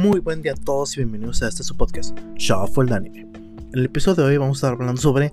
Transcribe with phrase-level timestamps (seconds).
[0.00, 3.20] Muy buen día a todos y bienvenidos a este su podcast, Shuffle de Anime.
[3.20, 5.30] En el episodio de hoy vamos a estar hablando sobre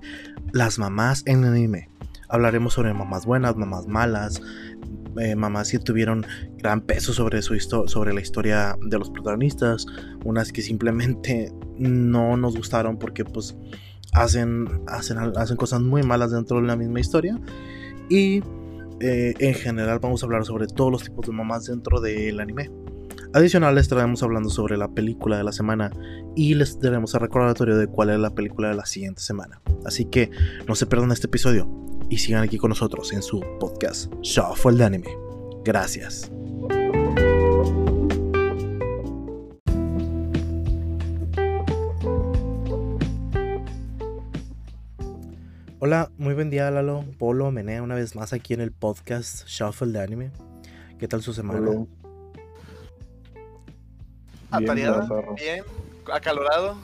[0.52, 1.88] las mamás en el anime.
[2.28, 4.42] Hablaremos sobre mamás buenas, mamás malas,
[5.18, 6.26] eh, mamás que tuvieron
[6.58, 9.86] gran peso sobre, su sobre la historia de los protagonistas,
[10.26, 13.56] unas que simplemente no nos gustaron porque pues
[14.12, 17.40] hacen, hacen, hacen cosas muy malas dentro de la misma historia.
[18.10, 18.42] Y
[19.00, 22.70] eh, en general vamos a hablar sobre todos los tipos de mamás dentro del anime.
[23.34, 25.90] Adicional les estaremos hablando sobre la película de la semana
[26.34, 29.60] y les daremos el recordatorio de cuál es la película de la siguiente semana.
[29.84, 30.30] Así que
[30.66, 31.68] no se pierdan este episodio
[32.08, 35.08] y sigan aquí con nosotros en su podcast Shuffle de Anime.
[35.62, 36.32] Gracias.
[45.80, 49.92] Hola, muy buen día Lalo, Polo, Menea una vez más aquí en el podcast Shuffle
[49.92, 50.30] de Anime.
[50.98, 51.86] ¿Qué tal su semana?
[54.50, 55.64] Atareada, bien,
[56.12, 56.76] acalorado.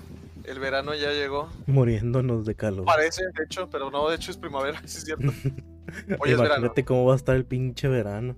[0.44, 1.48] El verano ya llegó.
[1.66, 2.84] Muriéndonos de calor.
[2.84, 5.28] Parece, de hecho, pero no, de hecho es primavera, sí es cierto.
[6.18, 8.36] Hoy es Imagínate cómo va a estar el pinche verano.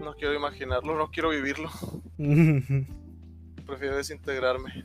[0.00, 1.70] No quiero imaginarlo, no quiero vivirlo.
[3.66, 4.84] Prefiero desintegrarme.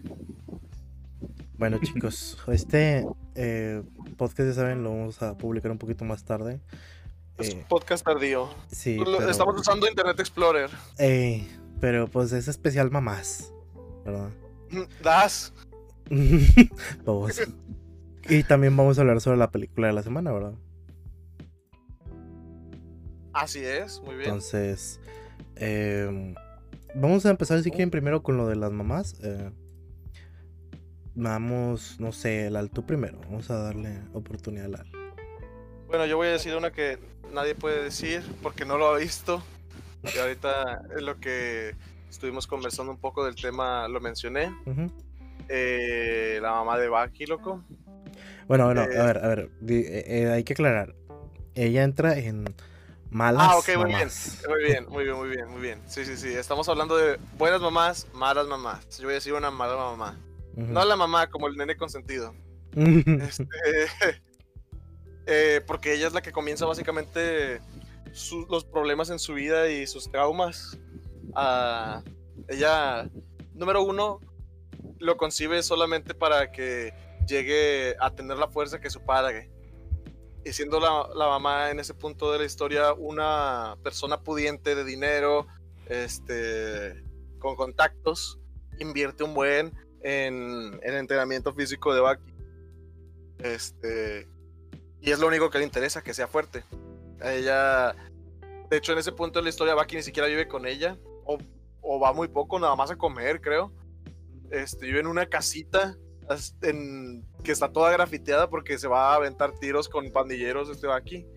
[1.58, 3.84] Bueno, chicos, este eh,
[4.18, 6.60] podcast, ya saben, lo vamos a publicar un poquito más tarde.
[7.38, 8.50] Es un eh, podcast tardío.
[8.72, 9.00] Sí.
[9.30, 10.70] Estamos usando Internet Explorer.
[10.98, 11.48] Eh,
[11.84, 13.54] pero pues es especial mamás,
[14.06, 14.30] ¿verdad?
[15.04, 15.54] Das.
[17.06, 17.42] vamos.
[18.30, 20.54] Y también vamos a hablar sobre la película de la semana, ¿verdad?
[23.34, 24.30] Así es, muy bien.
[24.30, 25.02] Entonces,
[25.58, 26.34] em,
[26.96, 29.20] vamos a empezar si quieren primero con lo de las mamás.
[29.22, 29.52] Eh,
[31.16, 33.20] vamos, no sé, el alto primero.
[33.26, 34.90] Vamos a darle oportunidad Al.
[35.88, 36.98] Bueno, yo voy a decir una que
[37.34, 39.44] nadie puede decir porque no lo ha visto.
[40.04, 41.76] Y ahorita es lo que
[42.10, 44.54] estuvimos conversando un poco del tema, lo mencioné.
[45.50, 47.64] Eh, la mamá de Baki, loco.
[48.48, 50.96] Bueno, bueno, a eh, ver, a ver, eh, hay que aclarar.
[51.56, 52.46] Ella entra en
[53.10, 54.10] malas Ah, ok, muy bien,
[54.50, 55.82] muy bien, muy bien, muy bien, muy bien.
[55.88, 58.86] Sí, sí, sí, estamos hablando de buenas mamás, malas mamás.
[58.98, 60.18] Yo voy a decir una mala mamá.
[60.56, 62.36] No la mamá, como el nene consentido.
[62.76, 63.48] este,
[65.68, 67.62] porque ella es la que comienza básicamente
[68.50, 70.80] los problemas en su vida y sus traumas.
[71.36, 72.04] a
[72.48, 73.10] ella,
[73.54, 74.20] número uno,
[75.00, 76.94] lo concibe solamente para que
[77.28, 79.50] llegue a tener la fuerza que su padre.
[80.46, 84.84] Y siendo la, la, mamá en ese punto de la historia una persona pudiente de
[84.84, 85.48] dinero,
[85.88, 87.02] este,
[87.40, 88.40] con contactos,
[88.80, 92.34] invierte un buen en, el entrenamiento físico de Baki.
[93.40, 94.28] Este,
[95.02, 96.64] y es lo único que le interesa, que sea fuerte.
[97.22, 97.96] Ella,
[98.70, 102.00] de hecho, en ese punto de la historia, Baki ni siquiera vive con ella, o,
[102.00, 103.72] va muy poco, nada más a comer, creo.
[104.52, 105.98] Este, vive en una casita
[107.44, 111.28] que está toda grafiteada porque se va a aventar tiros con pandilleros este Baki.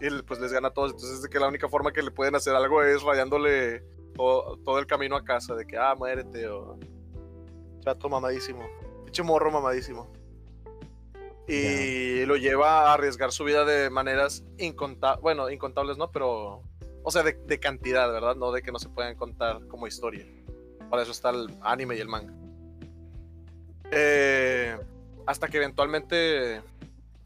[0.00, 0.92] Y pues les gana a todos.
[0.92, 3.84] Entonces, es que la única forma que le pueden hacer algo es rayándole
[4.16, 6.78] todo, el camino a casa, de que, ah, muérete, o
[7.80, 8.62] chato mamadísimo.
[9.04, 10.21] Pinche morro mamadísimo
[11.52, 16.62] y lo lleva a arriesgar su vida de maneras incontables, bueno, incontables no, pero,
[17.02, 18.36] o sea, de, cantidad, ¿verdad?
[18.36, 20.26] No de que no se puedan contar como historia.
[20.88, 22.32] Para eso está el anime y el manga.
[23.90, 24.78] Eh,
[25.26, 26.62] hasta que eventualmente,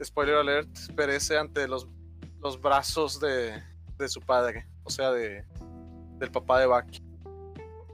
[0.02, 1.86] spoiler alert, perece ante los,
[2.40, 3.62] los brazos de,
[3.96, 5.44] de su padre, o sea, de,
[6.18, 7.00] del papá de Baki.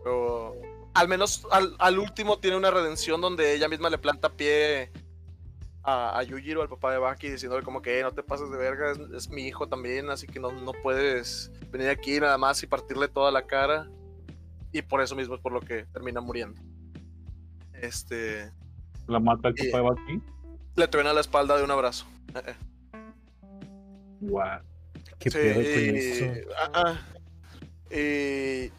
[0.03, 0.56] Pero
[0.94, 4.91] al menos al, al último tiene una redención donde ella misma le planta pie
[5.82, 8.93] a, a Yujiro, al papá de Baki, diciéndole como que no te pases de verga,
[9.16, 13.09] es, mi hijo también, así que no, no puedes venir aquí nada más y partirle
[13.09, 13.88] toda la cara.
[14.72, 16.60] Y por eso mismo es por lo que termina muriendo.
[17.75, 18.50] Este.
[19.06, 20.22] ¿La mata el papá de Baki?
[20.76, 22.06] Le truena la espalda de un abrazo.
[24.20, 24.60] Wow.
[25.19, 27.00] Qué sí, ah, ah.
[27.94, 28.70] y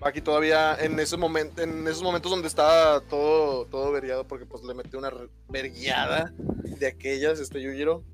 [0.00, 4.62] Aquí todavía en ese momento, en esos momentos donde estaba todo, todo veriado, porque pues
[4.62, 5.12] le metió una
[5.48, 8.04] verguiada de aquellas, este Yujiro.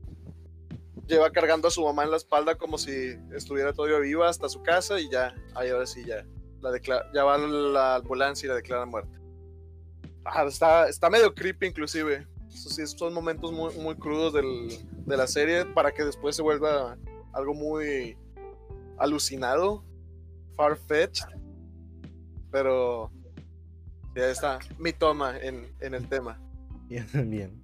[1.06, 4.62] Lleva cargando a su mamá en la espalda como si estuviera todavía viva hasta su
[4.62, 6.24] casa y ya, ahí ahora sí ya,
[6.62, 9.20] la declara, ya va la ambulancia y la declara muerta.
[10.24, 12.26] Ah, está, está medio creepy inclusive.
[12.48, 14.68] Sí, son momentos muy, muy crudos del,
[15.04, 16.96] de la serie para que después se vuelva
[17.34, 18.16] algo muy
[18.96, 19.84] alucinado,
[20.56, 21.43] far-fetched
[22.54, 23.10] pero
[24.14, 26.38] ya está mi toma en, en el tema.
[26.86, 27.60] Bien, bien.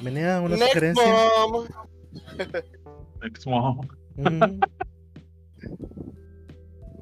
[0.00, 1.04] Venía una Next sugerencia.
[1.50, 1.66] Mom.
[3.22, 3.80] Next mom.
[4.18, 4.60] Mm.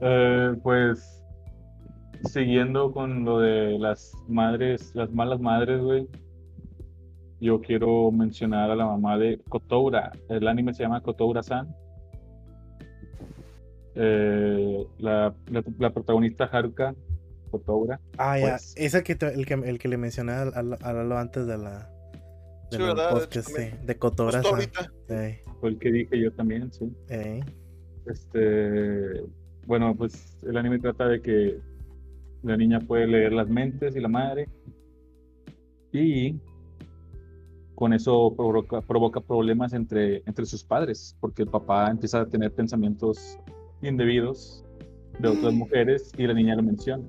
[0.01, 1.23] eh, pues
[2.33, 6.09] siguiendo con lo de las madres, las malas madres, güey.
[7.43, 10.13] Yo quiero mencionar a la mamá de Kotoura.
[10.31, 11.77] El anime se llama Kotoura-san.
[13.97, 16.95] Eh, la, la, la protagonista Haruka
[17.51, 18.01] Kotoura.
[18.19, 18.51] Ah, ya.
[18.51, 21.47] Pues- Esa que te- el, que, el que le mencioné al, al- a Lalo antes
[21.47, 21.91] de la.
[22.71, 23.15] Sí, del ¿verdad?
[23.15, 23.55] De podcast, sí.
[23.85, 23.99] De
[24.49, 24.91] ahorita.
[25.09, 26.93] Ey, Fue el que dije yo también, sí.
[27.09, 27.41] ey.
[28.07, 29.23] Este,
[29.67, 31.59] bueno, pues el anime trata de que
[32.43, 34.49] la niña puede leer las mentes y la madre.
[35.93, 36.41] Y
[37.75, 42.53] con eso provoca, provoca problemas entre, entre sus padres, porque el papá empieza a tener
[42.53, 43.39] pensamientos
[43.83, 44.65] indebidos
[45.19, 47.05] de otras mujeres y la niña lo menciona.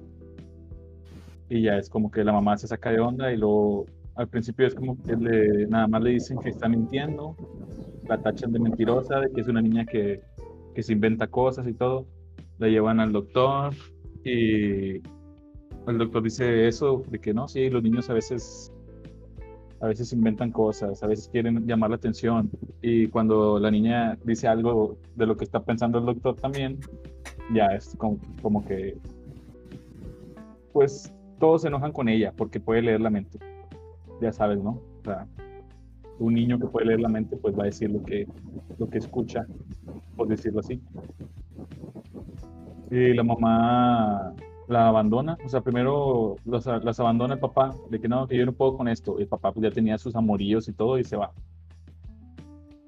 [1.49, 3.85] Y ya es como que la mamá se saca de onda y luego
[4.15, 7.35] al principio es como que le, nada más le dicen que está mintiendo,
[8.07, 10.21] la tachan de mentirosa, de que es una niña que,
[10.73, 12.05] que se inventa cosas y todo.
[12.57, 13.73] La llevan al doctor
[14.23, 15.01] y
[15.87, 18.71] el doctor dice eso, de que no, sí, los niños a veces
[19.85, 22.49] a veces inventan cosas, a veces quieren llamar la atención
[22.81, 26.79] y cuando la niña dice algo de lo que está pensando el doctor también,
[27.53, 28.97] ya es como, como que
[30.73, 33.37] pues todos se enojan con ella porque puede leer la mente.
[34.21, 34.81] Ya sabes, ¿no?
[35.01, 35.27] O sea,
[36.17, 38.27] un niño que puede leer la mente pues va a decir lo que,
[38.79, 39.45] lo que escucha,
[40.15, 40.81] por decirlo así.
[42.89, 44.33] Y la mamá
[44.67, 48.45] la abandona, o sea, primero los- las abandona el papá, de que no, que yo
[48.45, 49.15] no puedo con esto.
[49.19, 51.31] Y el papá pues ya tenía sus amoríos y todo y se va.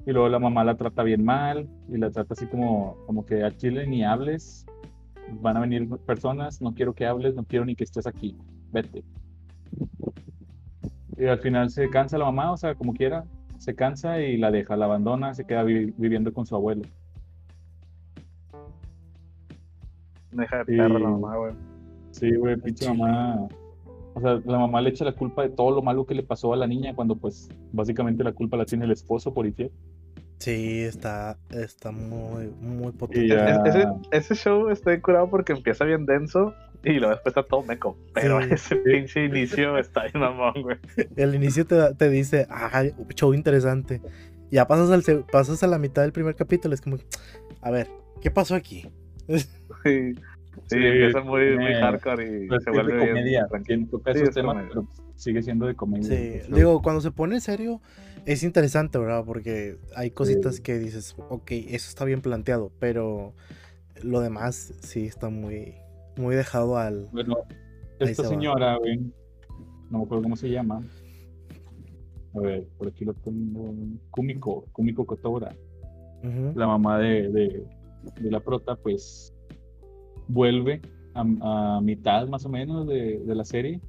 [0.05, 3.43] Y luego la mamá la trata bien mal y la trata así como, como que
[3.43, 4.65] a Chile ni hables,
[5.41, 8.37] van a venir personas, no quiero que hables, no quiero ni que estés aquí,
[8.71, 9.03] vete.
[11.17, 13.25] Y al final se cansa la mamá, o sea, como quiera,
[13.57, 16.83] se cansa y la deja, la abandona, se queda vi- viviendo con su abuelo.
[20.37, 20.77] Una hija de Sí.
[20.77, 21.53] perra la mamá, güey.
[22.11, 23.47] Sí, güey, pinche mamá.
[24.13, 26.53] O sea, la mamá le echa la culpa de todo lo malo que le pasó
[26.53, 29.71] a la niña cuando pues básicamente la culpa la tiene el esposo por infiel.
[30.39, 33.27] Sí, está, está muy, muy potente.
[33.29, 36.53] ya- ese, ese show está bien curado porque empieza bien denso
[36.83, 37.97] y luego después está todo meco.
[38.13, 38.49] Pero Sí.
[38.51, 40.77] ese pinche inicio está bien mamón, güey.
[41.15, 42.83] El inicio te, da- te dice, ah,
[43.15, 44.01] show interesante.
[44.51, 46.97] Ya pasas, al, se- pasas a la mitad del primer capítulo, es como,
[47.61, 47.87] a ver,
[48.21, 48.87] ¿qué pasó aquí?
[49.27, 50.13] Sí,
[50.67, 53.65] sí, empieza muy, muy tiene- hardcore y Pues, se es de vuelve bien comedia, tranquilo.
[53.65, 54.69] quien toca Sí, esos es temas, comedia.
[54.69, 56.03] pero sigue siendo de comedia.
[56.07, 56.55] Sí, Eso.
[56.55, 57.81] digo, cuando se pone serio
[58.25, 59.23] es interesante, ¿verdad?
[59.25, 60.63] Porque hay cositas Sí.
[60.63, 63.33] que dices, ok, eso está bien planteado, pero
[64.03, 65.75] lo demás sí está muy,
[66.17, 67.07] muy dejado al...
[67.11, 67.37] Bueno,
[67.99, 68.97] esta se señora, güey,
[69.89, 70.81] no me acuerdo cómo se llama.
[72.35, 73.73] A ver, por aquí lo tengo.
[74.11, 75.55] Kumiko, Kumiko Kotora.
[76.55, 77.63] La mamá de, de-
[78.19, 79.33] de la prota, pues
[80.27, 80.81] vuelve
[81.13, 83.81] a, mitad más o menos de, de la serie.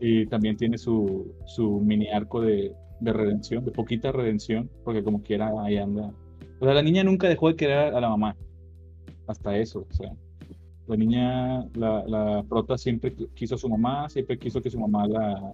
[0.00, 5.22] Y también tiene su, su mini arco de, de redención, de poquita redención, porque como
[5.22, 6.12] quiera ahí anda.
[6.60, 8.36] O sea, la niña nunca dejó de querer a la mamá.
[9.26, 10.12] Hasta eso, o sea.
[10.86, 15.06] La niña, la, la prota siempre quiso a su mamá, siempre quiso que su mamá
[15.06, 15.52] la.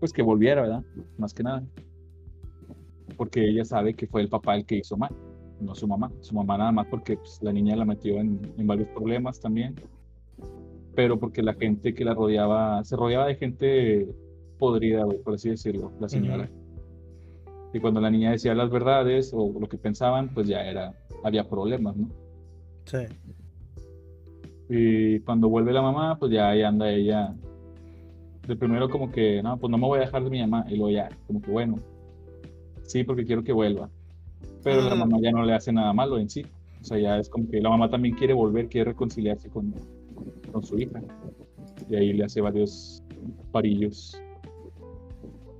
[0.00, 0.82] Pues que volviera, ¿verdad?
[1.18, 1.62] Más que nada
[3.16, 5.14] porque ella sabe que fue el papá el que hizo mal,
[5.60, 6.10] no su mamá.
[6.20, 9.74] Su mamá nada más porque pues, la niña la metió en, en varios problemas también,
[10.94, 14.08] pero porque la gente que la rodeaba, se rodeaba de gente
[14.58, 16.48] podrida, güey, por así decirlo, la señora.
[17.72, 20.94] Y cuando la niña decía las verdades o lo que pensaban, pues ya era,
[21.24, 22.08] había problemas, ¿no?
[22.84, 22.98] Sí.
[24.68, 27.34] Y cuando vuelve la mamá, pues ya ahí anda ella.
[28.46, 30.64] De primero como que, no, pues no me voy a dejar de mi mamá.
[30.68, 31.80] Y luego ya, como que bueno,
[32.82, 33.90] sí, porque quiero que vuelva.
[34.62, 34.98] Pero la Mm.
[34.98, 36.44] mamá ya no le hace nada malo en sí.
[36.80, 39.74] O sea, ya es como que la mamá también quiere volver, quiere reconciliarse con,
[40.52, 41.00] con su hija.
[41.88, 43.02] Y ahí le hace varios
[43.52, 44.20] parillos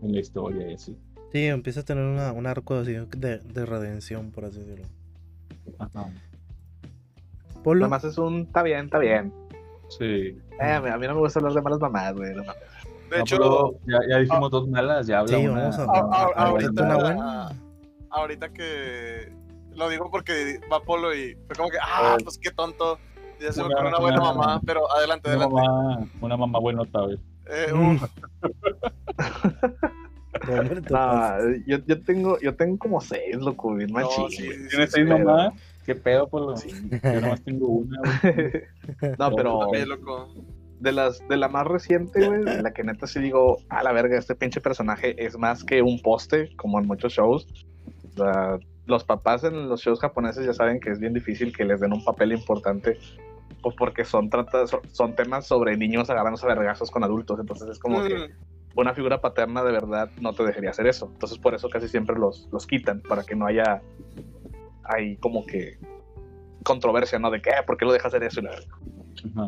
[0.03, 0.97] en la historia y así.
[1.33, 4.87] Sí, empieza a tener una, un arco así de, de redención, por así decirlo.
[5.79, 6.07] Ajá.
[7.63, 9.33] Polo, Nada más es un, está bien, está bien.
[9.89, 10.05] Sí.
[10.05, 12.29] Eh, a mí a mí no me gusta hablar de malas mamás, güey.
[12.31, 12.43] De No,
[13.21, 15.61] hecho, ya, ya dijimos dos malas, ya habla Sí, una.
[15.61, 15.93] vamos a- a- a-
[16.29, 16.97] una ahorita- buena.
[16.97, 17.53] una buena.
[18.15, 19.33] Ahorita que
[19.75, 22.99] lo digo porque va Polo y fue como que, ah, pues qué tonto.
[23.41, 25.69] Ya se me Una- ocurrió una buena una- mamá, pero adelante, Una adelante.
[25.69, 26.59] mamá, una mamá.
[27.47, 27.97] Eh, Mm.
[27.97, 27.99] uh,
[30.47, 31.45] te pasas.
[31.45, 34.31] No, yo, yo tengo, yo tengo como seis, loco, bien no, machín.
[34.31, 35.53] sí, sí, ¿Tienes sí, seis mamás?
[35.85, 36.55] ¿Qué pedo por lo?
[36.57, 38.35] Yo nomás tengo una, güey.
[39.19, 40.29] No, pero también, loco.
[40.81, 43.93] de las de la más reciente, güey, de la que neta sí digo, a la
[43.93, 47.47] verga, este pinche personaje es más que un poste, como en muchos shows.
[48.17, 51.81] Sea, los papás en los shows japoneses ya saben que es bien difícil que les
[51.81, 52.99] den un papel importante
[53.63, 57.41] Pues porque son, trata, son, son temas sobre niños agarrándose a vergazos con adultos.
[57.41, 58.33] Entonces es como que Mm,
[58.77, 61.11] una figura paterna de verdad no te dejaría hacer eso.
[61.13, 63.83] Entonces por eso casi siempre los, los quitan, para que no haya
[64.85, 65.79] ahí como que
[66.65, 67.31] controversia, ¿no?
[67.31, 68.41] De que, "Eh, ¿por qué lo dejas hacer eso?
[68.41, 68.67] Y la verdad,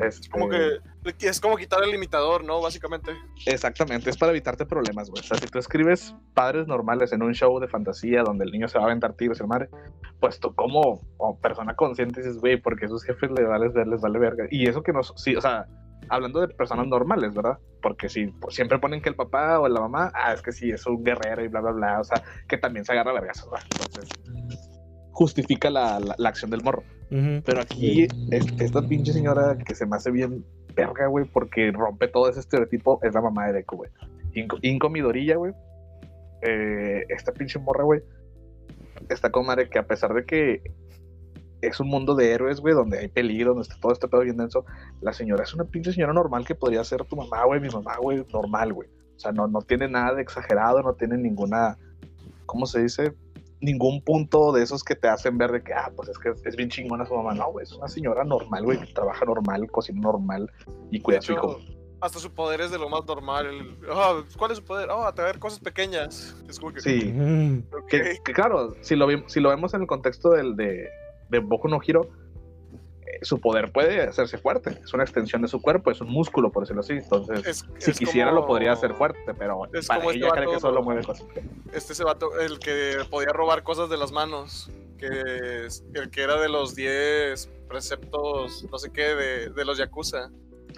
[0.00, 0.78] Este, como que
[1.20, 2.61] es como quitar el limitador, ¿no?
[2.61, 3.12] Básicamente.
[3.46, 5.23] Exactamente, es para evitarte problemas, güey.
[5.23, 8.68] O sea, si tú escribes padres normales en un show de fantasía donde el niño
[8.68, 9.68] se va a aventar tiros la madre,
[10.20, 14.00] pues tú como, como persona consciente dices, güey, porque a sus jefes les vale, les
[14.00, 14.46] vale verga.
[14.50, 15.66] Y eso que nos, sí, o sea,
[16.08, 17.58] hablando de personas normales, ¿verdad?
[17.82, 20.70] Porque si pues, siempre ponen que el papá o la mamá, ah, es que sí,
[20.70, 23.66] es un guerrero y bla, bla, bla, o sea, que también se agarra vergas, ¿verdad?
[23.70, 24.65] Entonces,
[25.16, 26.82] justifica la, la, la acción del morro.
[27.11, 27.42] Ujú.
[27.44, 30.44] Pero aquí, es- esta pinche señora que se me hace bien
[30.75, 33.90] verga, güey, porque rompe todo ese estereotipo, es la mamá de Deku, güey.
[34.35, 35.54] Inco, Inco Midorilla, güey.
[36.42, 38.02] Eh, esta pinche morra, güey.
[39.08, 40.61] Está con madre que a pesar de que
[41.62, 44.37] es un mundo de héroes, güey, donde hay peligro, donde está todo este pedo bien
[44.37, 44.66] denso,
[45.00, 47.96] la señora es una pinche señora normal que podría ser tu mamá, güey, mi mamá,
[47.96, 48.88] güey, normal, güey.
[49.16, 51.78] O sea, no, no tiene nada de exagerado, no tiene ninguna,
[52.44, 53.14] ¿cómo se dice?
[53.60, 56.56] Ningún punto de esos que te hacen ver de que, ah, pues es que es,
[56.56, 57.32] bien chingona su mamá.
[57.34, 60.50] No, güey, es una señora normal, güey, que trabaja normal, cocina normal
[60.90, 61.58] y cuida a su hijo.
[62.00, 63.46] hasta su poder es de lo más normal.
[63.46, 64.88] el- ah, ¿Cuál es su poder?
[64.90, 66.36] Ah, atraer cosas pequeñas.
[66.48, 66.80] Es como que.
[66.80, 67.14] Sí.
[67.88, 70.88] Que, que claro, si lo, vi- si lo vemos en el contexto del, de,
[71.30, 72.08] de Boku no Hero, eh,
[73.22, 74.78] su poder puede hacerse fuerte.
[74.84, 76.94] Es una extensión de su cuerpo, es un músculo, por decirlo así.
[76.94, 80.25] Entonces, Es- si es quisiera como- lo podría hacer fuerte, pero es para como este
[80.25, 81.26] ella cree que solo mueve cosas.
[81.72, 84.70] Este es el vato, el que podía robar cosas de las manos.
[84.98, 85.06] Que
[85.94, 90.30] el que era de los 10 preceptos, no sé qué, de, de los Yakuza.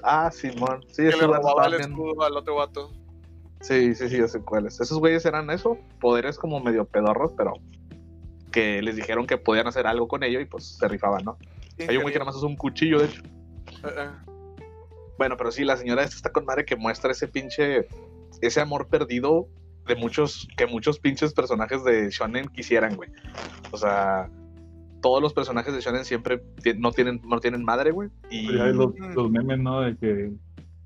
[0.03, 0.85] Ah, Simón.
[0.89, 2.91] Sí, Que le robaba el escudo al otro vato.
[3.61, 4.81] Sí, sí, sí, yo sé cuáles.
[4.81, 7.55] Esos güeyes eran eso, poderes como medio pedorros, pero
[8.53, 11.39] que les dijeron que podían hacer algo con ello y pues se rifaban, ¿no?
[11.87, 13.23] Hay un güey que nada más usa un cuchillo, de hecho.
[13.85, 14.09] Eh, eh.
[15.19, 17.87] Bueno, pero sí, la señora esta está con madre que muestra ese pinche,
[18.41, 19.49] ese amor perdido
[19.87, 23.11] de muchos, que muchos pinches personajes de Shonen quisieran, güey.
[23.71, 24.29] O sea,
[25.01, 26.43] todos los personajes de Shonen siempre
[26.77, 28.11] no tienen, no tienen madre, güey.
[28.31, 29.81] Y ya ves los, los memes, ¿no?
[29.81, 30.33] De que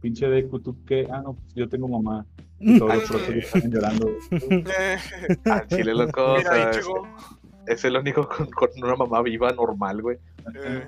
[0.01, 1.07] pinche Deku, ¿tú qué?
[1.11, 2.25] Ah, no, pues yo tengo mamá.
[2.59, 4.09] Y todos los Ah, protas están llorando.
[4.51, 4.97] Eh,
[5.47, 7.09] al chile loco, o Mira, Ichigo.
[7.67, 10.19] Es el único con, con una mamá viva normal, güey.
[10.55, 10.87] Eh,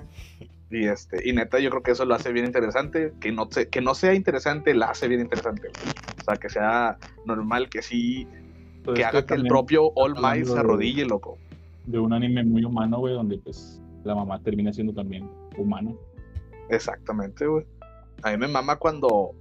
[0.71, 3.13] Y este, y neta, yo creo que eso lo hace bien interesante.
[3.21, 5.69] Que no, se, que no sea interesante, la hace bien interesante.
[5.69, 5.93] güey.
[6.19, 8.27] O sea, que sea normal, que sí,
[8.83, 11.37] Pues que haga que el propio All Might se arrodille, loco.
[11.85, 15.91] De un anime muy humano, güey, donde pues la mamá termina siendo también humana.
[16.69, 17.65] Exactamente, güey.
[18.23, 19.31] A mí me mama cuando,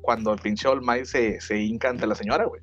[0.00, 2.60] cuando el pinche All Might se, se hinca ante la señora, güey.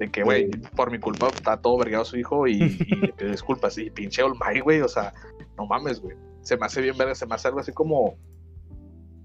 [0.00, 3.30] De que, güey, por mi culpa está todo vergado su hijo y, y le pido
[3.30, 3.78] disculpas.
[3.78, 5.12] Y pinche All Might, güey, o sea,
[5.56, 6.16] no mames, güey.
[6.40, 8.16] Se me hace bien verga, se me hace algo así como,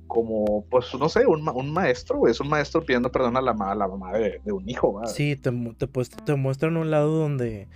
[0.08, 2.32] como, pues, no sé, un, ma- un maestro, güey.
[2.32, 4.91] Es un maestro pidiendo perdón a la, ma- a la mamá de, de un hijo,
[4.91, 5.08] güey.
[5.08, 7.67] Sí, te, te, pues, te muestran un lado donde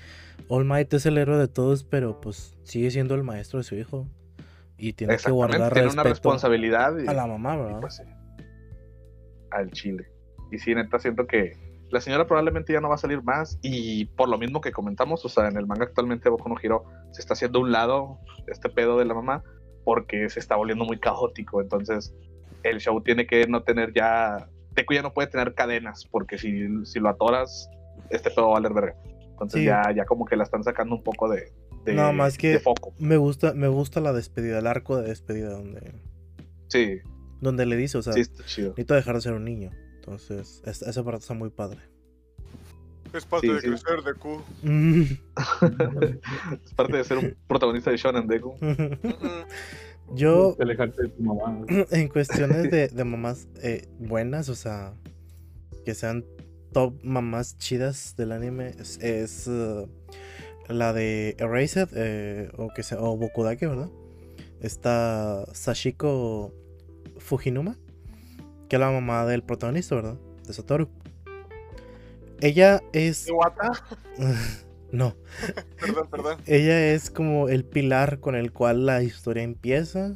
[0.50, 3.76] All Might es el héroe de todos, pero pues sigue siendo el maestro de su
[3.76, 4.08] hijo.
[4.78, 6.94] Y tiene que guardar tiene una responsabilidad.
[7.00, 7.80] y- a la mamá, ¿verdad?
[7.80, 8.04] pues, sí,
[9.52, 10.12] al chile.
[10.52, 11.54] Y sí, neta, siento que
[11.92, 13.58] la señora probablemente ya no va a salir más.
[13.62, 16.84] Y por lo mismo que comentamos, o sea, en el manga actualmente Boku no Hero
[17.12, 19.44] se está haciendo un lado este pedo de la mamá
[19.86, 21.62] porque se está volviendo muy caótico.
[21.62, 22.14] Entonces,
[22.64, 24.50] el show tiene que no tener ya.
[24.76, 27.70] Deku ya no puede tener cadenas porque si, si lo atoras,
[28.10, 28.96] este pedo va a valer verga.
[29.32, 29.66] Entonces, Sí.
[29.66, 31.52] ya, ya como que la están sacando un poco de,
[31.86, 32.94] de, No, más que- de foco.
[33.00, 35.94] Me gusta, me gusta la despedida, el arco de despedida donde,
[36.68, 37.00] Sí,
[37.42, 39.72] donde le dice, o sea, sí, necesito dejar de ser un niño.
[40.10, 41.78] Entonces, es- esa parte está muy padre.
[43.14, 43.68] es parte Sí, de sí.
[43.68, 44.42] crecer de Q.
[46.66, 48.56] es parte de ser un protagonista de Shonen Deku.
[50.16, 51.64] Yo, De alejarte de tu mamá.
[51.92, 54.96] en cuestiones de, de mamás eh, buenas, o sea,
[55.86, 56.26] que sean
[56.74, 59.86] top mamás chidas del anime, es, es, eh,
[60.68, 63.90] la de Erased, eh, o que sea, o Bokudake, ¿verdad?
[64.62, 66.52] Está Sashiko
[67.20, 67.78] Fujinuma,
[68.70, 70.16] que es la mamá del protagonista, ¿verdad?
[70.48, 70.88] De Satoru.
[72.42, 73.28] Ella es.
[73.28, 73.72] Iwata.
[74.92, 75.16] no,
[75.80, 76.38] Perdón, perdón.
[76.48, 80.14] ella es como el pilar con el cual la historia empieza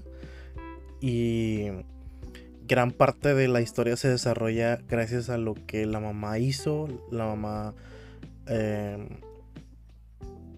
[1.01, 1.67] y
[2.65, 7.25] gran parte de la historia se desarrolla gracias a lo que la mamá hizo, la
[7.25, 7.75] mamá...
[8.47, 9.05] eh,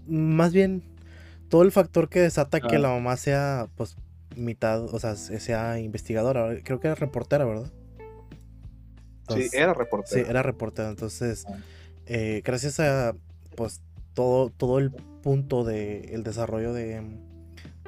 [0.08, 0.84] más bien,
[1.50, 3.96] todo el factor que desata que la mamá sea, pues,
[4.36, 7.72] mitad, o sea, se- sea investigadora, creo que era reportera, ¿verdad?
[9.28, 10.30] Sí, Entonces- era Sí, reportero.
[10.30, 10.90] era reportera.
[10.90, 11.58] Entonces, Ah.
[12.06, 13.16] eh, gracias a
[13.56, 13.82] pues
[14.14, 17.02] todo, todo el punto del desarrollo de,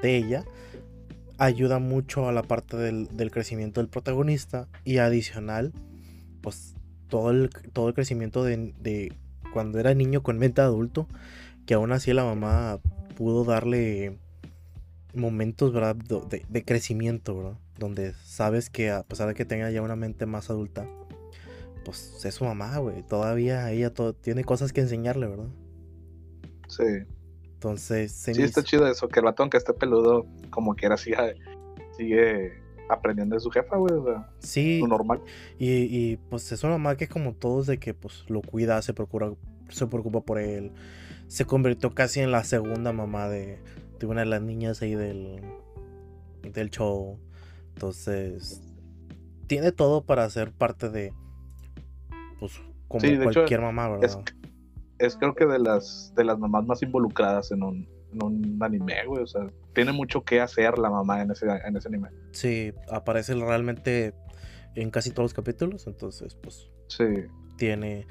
[0.01, 0.45] de ella,
[1.37, 5.73] ayuda mucho a la parte del, del crecimiento del protagonista y adicional,
[6.41, 6.73] pues
[7.09, 9.13] todo el, todo el crecimiento de, de
[9.53, 11.07] cuando era niño con mente de adulto,
[11.65, 12.79] que aún así la mamá
[13.15, 14.17] pudo darle
[15.13, 15.95] momentos, ¿verdad?
[15.95, 17.57] De, de crecimiento, ¿verdad?
[17.77, 20.87] Donde sabes que a pesar de que tenga ya una mente más adulta,
[21.87, 23.01] pues es su mamá, güey.
[23.03, 25.47] Todavía ella to- tiene cosas que enseñarle, ¿verdad?
[26.67, 26.83] Sí.
[27.53, 30.97] Entonces, se Sí, está hizo- chido eso, que el vato, aunque esté peludo, como quiera,
[30.97, 31.15] sigue,
[31.95, 32.51] sigue
[32.89, 33.93] aprendiendo de su jefa, güey.
[33.95, 35.21] O sea, Sí, lo normal.
[35.57, 38.93] y, y, pues es una mamá que como todos de que pues lo cuida, se
[38.93, 39.31] procura,
[39.69, 40.73] se preocupa por él.
[41.27, 43.59] Se convirtió casi en la segunda mamá de,
[43.99, 45.41] de una de las niñas ahí del,
[46.53, 47.17] del show.
[47.75, 48.61] Entonces,
[49.47, 51.13] tiene todo para ser parte de,
[52.39, 54.33] pues, como Sí, de hecho, cualquier mamá, Es, ¿verdad?
[54.99, 59.05] es creo que de las, de las mamás más involucradas en un, en un anime,
[59.05, 59.23] güey.
[59.23, 62.09] O sea, tiene mucho que hacer la mamá en ese, en ese anime.
[62.31, 64.13] Sí, aparece realmente
[64.75, 67.05] en casi todos los capítulos, entonces, pues, Sí.
[67.57, 68.05] tiene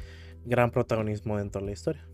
[0.45, 2.07] gran protagonismo dentro de la historia.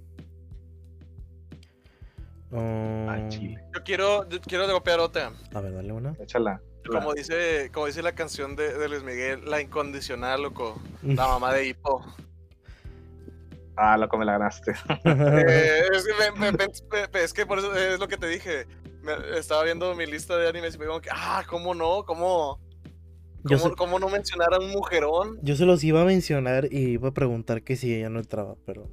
[2.54, 3.64] Ah, Um, chile.
[3.74, 5.32] Yo quiero, yo quiero copiar otra.
[5.54, 6.14] a ver, dale una.
[6.20, 6.60] Échala.
[6.90, 10.80] Como dice, como dice la canción de, de Luis Miguel, la incondicional, loco.
[11.02, 12.04] La mamá de Hippo.
[13.76, 14.72] Ah, loco, me la ganaste.
[15.04, 16.66] Eh, es, que me- me- me-
[17.12, 18.66] me- es que por eso es lo que te dije.
[19.36, 22.04] Estaba viendo mi lista de animes y me digo que, ah, ¿cómo no?
[22.04, 22.60] ¿Cómo,
[23.44, 25.38] cómo, se, cómo no mencionar a un mujerón?
[25.42, 28.54] yo se los iba a mencionar y iba a preguntar que si ella no entraba,
[28.64, 28.88] pero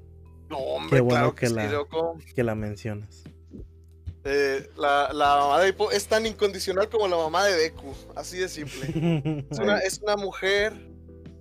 [0.49, 2.17] No, hombre, Qué bueno claro que que, la- sí, loco.
[2.35, 3.23] que la mencionas.
[4.25, 8.37] Eh, la, la mamá de Hippo es tan incondicional como la mamá de Deku, así
[8.37, 9.45] de simple.
[9.49, 10.73] Es una, es una mujer,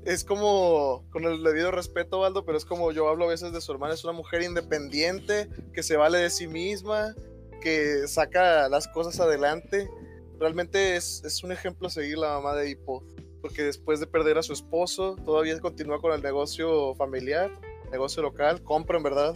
[0.05, 3.61] es como, con el debido respeto, Baldo, pero es como yo hablo a veces de
[3.61, 7.15] su hermana, es una mujer independiente, que se vale de sí misma,
[7.61, 9.91] que saca las cosas adelante.
[10.39, 13.05] Realmente es, es un ejemplo a seguir la mamá de Hippo,
[13.41, 17.51] porque después de perder a su esposo, todavía continúa con el negocio familiar,
[17.91, 19.35] negocio local, compra en verdad,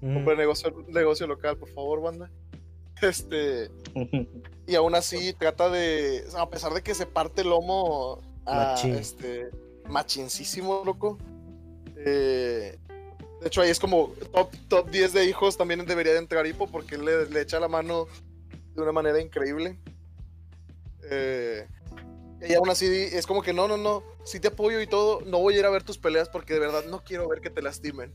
[0.00, 2.30] Mm, compra negocio, negocio local, por favor, banda.
[3.08, 3.70] Este,
[4.66, 8.94] y aún así trata de, a pesar de que se parte el lomo a, Machín.
[8.94, 9.50] este,
[9.88, 11.18] machincísimo, loco.
[11.96, 12.78] eh,
[13.40, 16.66] de hecho, ahí es como top, top 10 de hijos también debería de entrar Hippo
[16.66, 18.06] porque él le, le echa la mano
[18.74, 19.78] de una manera increíble.
[21.10, 21.66] Eh,
[22.48, 25.38] y aún así es como que no, no, no, si te apoyo y todo, no
[25.38, 27.62] voy a ir a ver tus peleas porque de verdad no quiero ver que te
[27.62, 28.12] lastimen.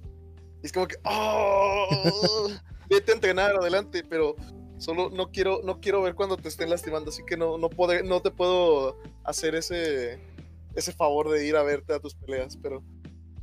[0.63, 2.49] Y es como que, oh,
[2.89, 4.35] vete a entrenar, adelante, pero
[4.77, 8.03] solo no quiero, no quiero ver cuando te estén lastimando, así que no, no, podré-
[8.03, 10.19] no te puedo hacer ese,
[10.75, 12.83] ese favor de ir a verte a tus peleas, pero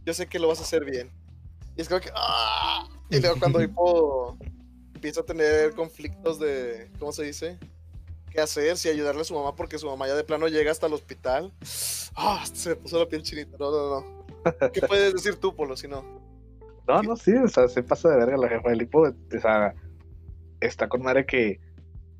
[0.04, 1.10] yo sé que lo vas a hacer bien.
[1.76, 2.88] Y es como que, ¡ah!
[3.10, 4.36] Y luego cuando Hippo
[4.94, 7.58] empieza a tener conflictos de, ¿cómo se dice?
[8.30, 8.76] ¿Qué hacer?
[8.78, 11.52] Si ayudarle a su mamá porque su mamá ya de plano llega hasta el hospital.
[12.14, 12.44] ¡Ah!
[12.50, 13.56] Se me puso la piel chinita.
[13.58, 14.70] No, no, no.
[14.72, 16.02] ¿Qué puedes decir tú, Polo, si no?
[16.88, 19.02] No, no, sí, o sea, se pasa de verga la jefa del hipo.
[19.02, 19.74] O sea,
[20.66, 21.60] está con madre que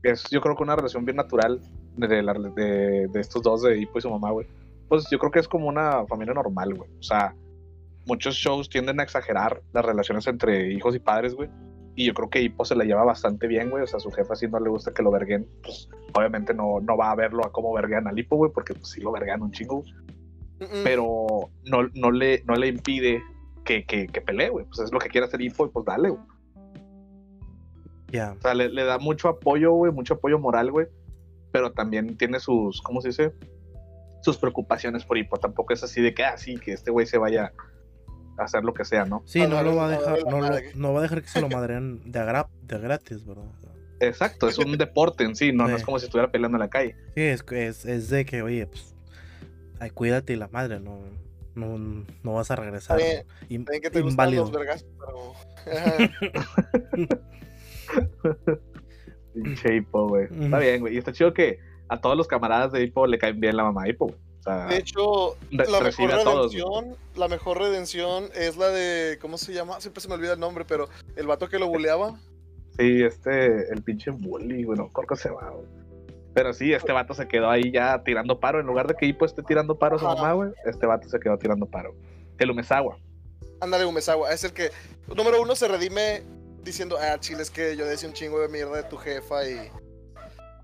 [0.03, 1.61] es, yo creo que una relación bien natural
[1.97, 4.47] de, la- de, de estos dos, de Hipo y su mamá, güey.
[4.89, 6.91] Pues yo creo que es como una familia normal, güey.
[6.99, 7.35] O sea,
[8.07, 11.49] muchos shows tienden a exagerar las relaciones entre hijos y padres, güey.
[11.95, 13.83] Y yo creo que Hipo se la lleva bastante bien, güey.
[13.85, 16.97] O sea, su jefa si no le gusta que lo verguen, pues obviamente no, no
[16.97, 19.53] va a verlo a cómo verguean al Hipo, güey, porque pues sí lo verguean un
[19.53, 19.93] chingo, güey
[20.61, 20.83] Mm-mm.
[20.85, 21.27] pero
[21.65, 23.21] no, no, le, no le impide
[23.65, 24.65] que, que, que pelee, güey.
[24.67, 26.23] Pues es lo que quiere hacer Info y pues dale, güey.
[28.13, 28.33] Ya.
[28.39, 30.87] O sea, le, le da mucho apoyo, güey, mucho apoyo moral, güey.
[31.51, 33.33] Pero también tiene sus, ¿cómo se dice?
[34.23, 35.37] Sus preocupaciones por Hipo.
[35.39, 37.53] Tampoco es así de que, ah, sí, que este güey se vaya
[38.39, 39.23] a hacer lo que sea, ¿no?
[39.27, 41.49] Sí, no lo va a dejar, no, lo- no va a dejar que se lo
[41.49, 43.45] madren de, agra- de gratis, ¿verdad?
[44.01, 46.71] Exacto, es un deporte en sí, no, no es como si estuviera peleando en la
[46.71, 46.97] calle.
[47.15, 48.97] Sí, es, es, es de que, oye, pues,
[49.79, 50.99] ay, cuídate y la madre, no,
[51.55, 52.97] no, no vas a regresar.
[52.99, 54.43] bien, in- que te inválido.
[54.45, 55.35] los vergas, pero...
[59.35, 60.29] Pinche Hipo, güey.
[60.45, 60.95] Está bien, güey.
[60.95, 63.85] Y está chido que a todos los camaradas de Hipo le caen bien la mamá
[63.85, 64.19] de Hipo, güey.
[64.41, 68.69] O sea, De hecho, Re- la mejor a todos, redención, la mejor redención es la
[68.69, 69.81] de, ¿cómo se llama?
[69.81, 72.19] Siempre se me olvida el nombre, pero el vato que lo buleaba.
[72.77, 75.67] Sí, este, el pinche bully, güey, no, creo se va, güey.
[76.35, 78.59] Pero sí, este vato se quedó ahí ya tirando paro.
[78.59, 81.21] En lugar de que Hippo esté tirando paro a su mamá, güey, este vato se
[81.21, 81.95] quedó tirando paro.
[82.39, 82.97] El Umezawa.
[83.61, 84.71] Ándale, Umezawa, es el que,
[85.15, 86.23] número uno, se redime
[86.63, 89.71] diciendo, ah, chile, es que yo decía un chingo de mierda de tu jefa y...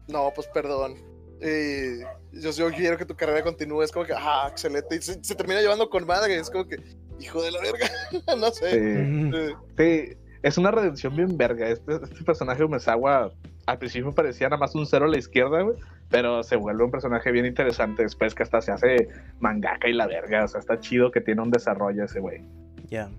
[0.08, 0.96] No, pues perdón.
[1.40, 2.00] Y
[2.40, 4.96] yo, yo quiero que tu carrera continúe, es como que, ah, excelente.
[4.96, 6.78] Y se, se termina llevando con madre, es como que,
[7.20, 7.88] hijo de la verga,
[8.38, 9.54] no sé.
[9.76, 11.68] Sí, es una redención bien verga.
[11.68, 13.32] Este, este personaje Umezawa
[13.66, 15.76] al principio parecía nada más un cero a la izquierda, güey.
[16.08, 19.08] Pero se vuelve un personaje bien interesante después que hasta se hace
[19.40, 20.44] mangaka y la verga.
[20.44, 22.42] O sea, está chido que tiene un desarrollo ese güey.
[22.88, 23.11] Ya.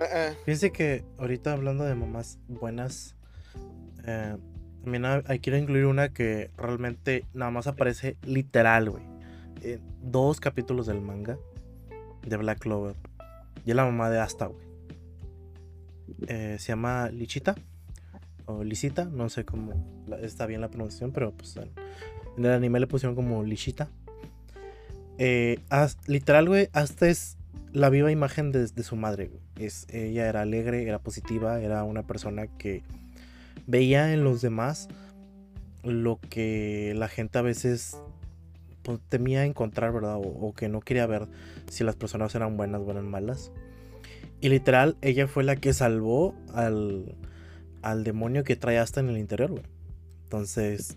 [0.00, 0.36] Eh, eh.
[0.44, 3.14] Fíjense que ahorita hablando de mamás buenas,
[4.06, 4.36] eh,
[4.82, 9.04] también hay, quiero incluir una que realmente nada más aparece literal, güey.
[9.62, 11.38] En dos capítulos del manga
[12.26, 12.96] de Black Clover.
[13.66, 14.66] Y es la mamá de Asta, güey.
[16.28, 17.54] Eh, se llama Lichita.
[18.46, 21.70] O Lisita, no sé cómo está bien la pronunciación, pero pues en,
[22.36, 23.88] en el anime le pusieron como Lichita.
[25.18, 25.60] Eh,
[26.06, 27.36] literal, güey, Asta es
[27.72, 29.30] la viva imagen de, de su madre.
[29.56, 32.82] Es, ella era alegre, era positiva, era una persona que
[33.66, 34.88] veía en los demás
[35.82, 37.96] lo que la gente a veces
[38.82, 40.16] pues, temía encontrar, ¿verdad?
[40.16, 41.28] O, o que no quería ver
[41.68, 43.52] si las personas eran buenas o eran malas.
[44.40, 47.16] Y literal, ella fue la que salvó al,
[47.82, 49.64] al demonio que trae hasta en el interior, güey.
[50.24, 50.96] Entonces,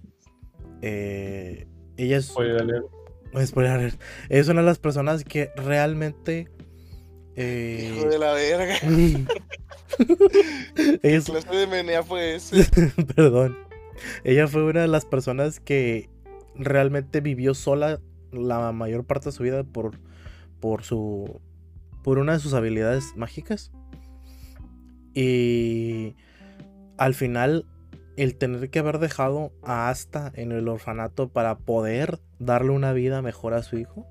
[0.82, 2.34] eh, ella es...
[2.36, 2.58] Oye.
[4.30, 6.48] Es una de las personas que realmente.
[7.36, 8.76] Eh, Hijo de la verga.
[11.04, 12.66] es, ¿Qué clase de menea fue ese?
[13.16, 13.58] perdón.
[14.24, 16.10] Ella fue una de las personas que
[16.56, 18.00] realmente vivió sola
[18.32, 20.00] la mayor parte de su vida por,
[20.60, 21.42] por su.
[22.04, 23.72] por una de sus habilidades mágicas.
[25.14, 26.16] Y
[26.98, 27.68] al final,
[28.18, 33.22] el tener que haber dejado a Asta en el orfanato para poder darle una vida
[33.22, 34.08] mejor a su hijo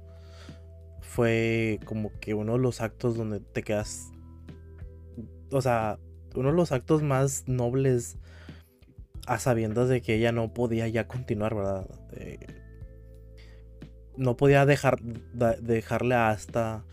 [1.12, 4.10] fue como que uno de los actos donde te quedas.
[5.50, 5.98] O sea,
[6.34, 8.16] uno de los actos más nobles
[9.26, 11.86] a sabiendas de que ella no podía ya continuar, ¿verdad?
[12.12, 12.38] Eh,
[14.16, 16.84] no podía dejar dejarle a Asta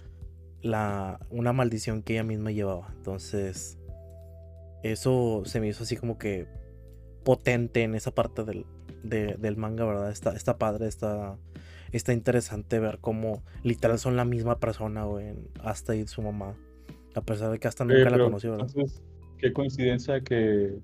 [0.62, 2.90] la, una maldición que ella misma llevaba.
[2.98, 3.78] Entonces,
[4.84, 6.46] eso se me hizo así como que
[7.24, 8.66] potente en esa parte del,
[9.04, 10.12] de- del manga, ¿verdad?
[10.12, 11.38] Está, está padre, está,
[11.98, 16.56] está interesante ver cómo literal son la misma persona, güey, Asta y su mamá.
[17.16, 18.68] A pesar de que hasta Eh, nunca la pero, conoció, ¿verdad?
[18.70, 19.02] Entonces,
[19.38, 20.80] qué coincidencia que,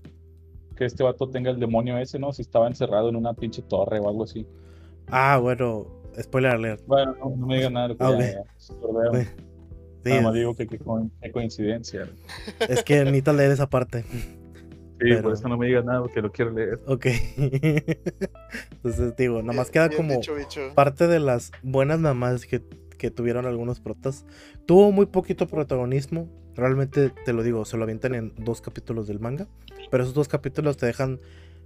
[0.75, 2.33] que este vato tenga el demonio ese, ¿no?
[2.33, 4.45] Si estaba encerrado en una pinche torre o algo así.
[5.07, 5.85] Ah, bueno,
[6.19, 6.81] spoiler alert.
[6.87, 7.95] Bueno, no, no me digan nada.
[7.99, 8.21] Ah, ya, ok.
[8.21, 9.13] ya, sordeo.
[9.13, 9.27] Sí.
[10.03, 12.07] Sí, Nada más digo que qué co- qué coincidencia.
[12.69, 14.03] es que necesito leer esa parte.
[14.97, 16.79] Sí, Pero- por eso no me digas nada porque lo quiero leer.
[16.87, 17.05] Ok.
[18.71, 20.33] Entonces digo, nada más queda Bien como dicho,
[20.73, 22.63] parte de las buenas mamás que,
[22.97, 24.25] que tuvieron algunos protas.
[24.65, 26.29] Tuvo muy poquito protagonismo.
[26.55, 29.47] Realmente te lo digo, se lo avientan en dos capítulos del manga.
[29.91, 31.19] Pero esos dos capítulos te dejan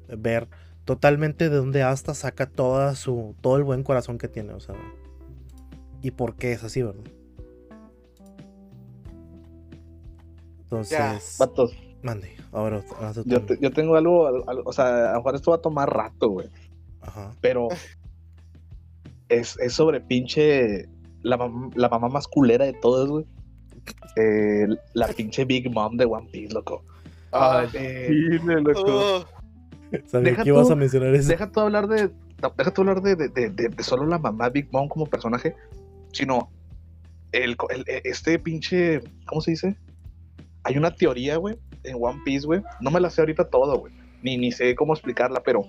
[0.08, 0.48] ver
[0.86, 4.54] totalmente de dónde hasta saca toda su, todo el buen corazón que tiene.
[4.54, 4.74] O sea,
[6.02, 7.04] y por qué es así, ¿verdad?
[10.64, 12.36] Entonces, Vatos, mande.
[12.52, 12.84] Ahora,
[13.26, 15.62] yo, te- yo tengo algo, al- al- o sea, a lo mejor esto va a
[15.62, 16.48] tomar rato, güey.
[17.02, 17.32] Ajá.
[17.42, 17.68] Pero
[19.30, 20.88] es, es sobre pinche
[21.22, 21.38] la,
[21.76, 23.26] la mamá más culera de todas, güey.
[24.16, 26.84] Eh, la pinche Big Mom de One Piece, loco.
[27.32, 28.84] Ah, Eh, Dile, loco.
[28.88, 29.26] oh,
[30.08, 31.28] Sabía Deja que ibas a mencionar eso.
[31.30, 32.10] deja tú hablar de.
[32.58, 35.56] Deja tú hablar de, de- de- de- de solo la mamá Big Mom como personaje,
[36.14, 36.50] sino
[37.32, 39.02] el, el- este pinche.
[39.26, 39.76] ¿Cómo se dice?
[40.64, 41.58] Hay una teoría, güey,
[41.90, 42.62] en One Piece, güey.
[42.80, 43.94] No me la sé ahorita todo, güey.
[44.22, 45.66] Ni, ni sé cómo explicarla, pero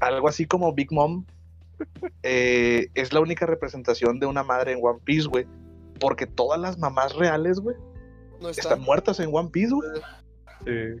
[0.00, 1.24] algo así como Big Mom
[2.22, 5.46] eh, es la única representación de una madre en One Piece, güey.
[6.00, 7.76] Porque todas las mamás reales, güey,
[8.40, 8.62] no está.
[8.62, 9.88] están muertas en One Piece, güey.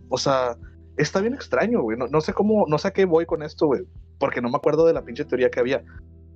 [0.08, 0.56] O sea,
[0.96, 1.98] está bien extraño, güey.
[1.98, 3.82] No, no sé cómo, no sé a qué voy con esto, güey.
[4.18, 5.82] Porque no me acuerdo de la pinche teoría que había.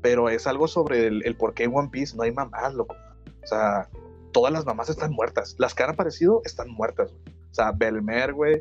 [0.02, 2.96] Pero es algo sobre el, el por qué en One Piece no hay mamás, loco.
[3.42, 3.88] O sea,
[4.32, 5.54] todas las mamás están muertas.
[5.58, 7.39] Las que han aparecido están muertas, güey.
[7.50, 8.58] O sea, Belmer, güey.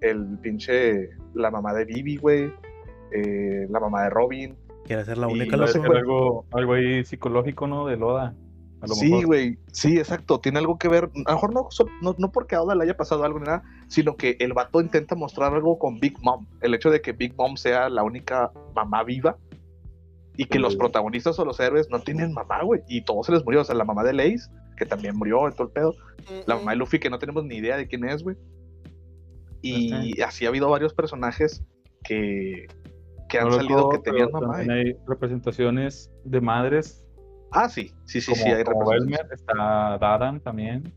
[0.00, 1.10] El pinche.
[1.34, 2.52] La mamá de Vivi, güey.
[3.12, 4.56] eh, la mamá de Robin.
[4.84, 7.86] Quiere ser la Y única no sé, algo, algo ahí psicológico, ¿no?
[7.86, 8.34] De Loda.
[8.80, 9.58] A lo Sí, güey.
[9.70, 10.40] Sí, exacto.
[10.40, 11.04] Tiene algo que ver.
[11.26, 11.68] A lo mejor no,
[12.00, 14.80] no, no porque a Oda le haya pasado algo ni nada, sino que el vato
[14.80, 16.46] intenta mostrar algo con Big Mom.
[16.62, 19.36] El hecho de que Big Mom sea la única mamá viva
[20.36, 22.80] y que los protagonistas o los héroes no tienen mamá, güey.
[22.88, 23.60] Y todos se les murió.
[23.60, 24.50] O sea, la mamá de Lace,
[24.82, 25.94] que también murió todo el pedo.
[26.46, 28.36] La mamá de Luffy, que no tenemos ni idea de quién es, güey.
[29.62, 31.62] Y así ha habido varios personajes
[32.02, 32.66] que,
[33.28, 34.56] que han No salido que tenían mamá.
[34.58, 37.04] hay representaciones de madres.
[37.52, 39.40] Ah, sí, sí, sí, como, sí, hay como representaciones.
[39.40, 40.92] Está Dadan también.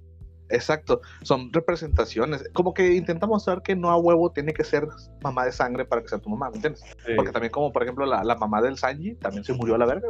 [0.50, 2.44] Exacto, son representaciones.
[2.54, 4.88] Como que intenta mostrar que no a huevo tiene que ser
[5.22, 6.84] mamá de sangre para que sea tu mamá, ¿me entiendes?
[7.06, 7.14] Sí.
[7.16, 9.86] Porque también como por ejemplo la, la mamá del Sanji también se murió a la
[9.86, 10.08] verga.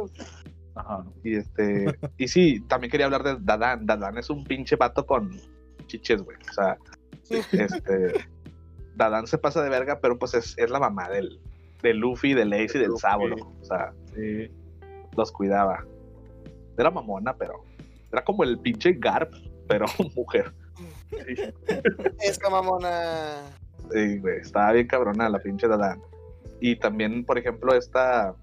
[0.76, 1.04] Ajá.
[1.24, 3.86] Y este, y sí, también quería hablar de Dadan.
[3.86, 5.30] Dadan es un pinche vato con
[5.86, 6.36] chiches, güey.
[6.50, 6.76] O sea,
[7.52, 8.26] este,
[8.94, 11.40] Dadan se pasa de verga, pero pues es, es la mamá del,
[11.82, 12.96] de Luffy, de Lace y del.
[12.98, 13.24] Sabo.
[13.24, 14.50] O sea, Sí.
[15.16, 15.84] los cuidaba.
[16.78, 17.64] Era mamona, pero
[18.12, 19.32] era como el pinche Garp,
[19.66, 20.52] pero mujer.
[22.20, 23.42] Esta mamona.
[23.92, 25.98] Sí, güey, estaba bien cabrona la pinche Dada.
[26.60, 28.34] Y también, por ejemplo, esta.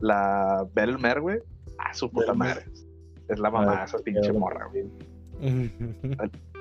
[0.00, 1.38] La Belmer, güey.
[1.78, 2.48] Ah, su puta Belmer.
[2.56, 2.64] madre.
[3.28, 4.84] Es la mamá de esa pinche morra, güey.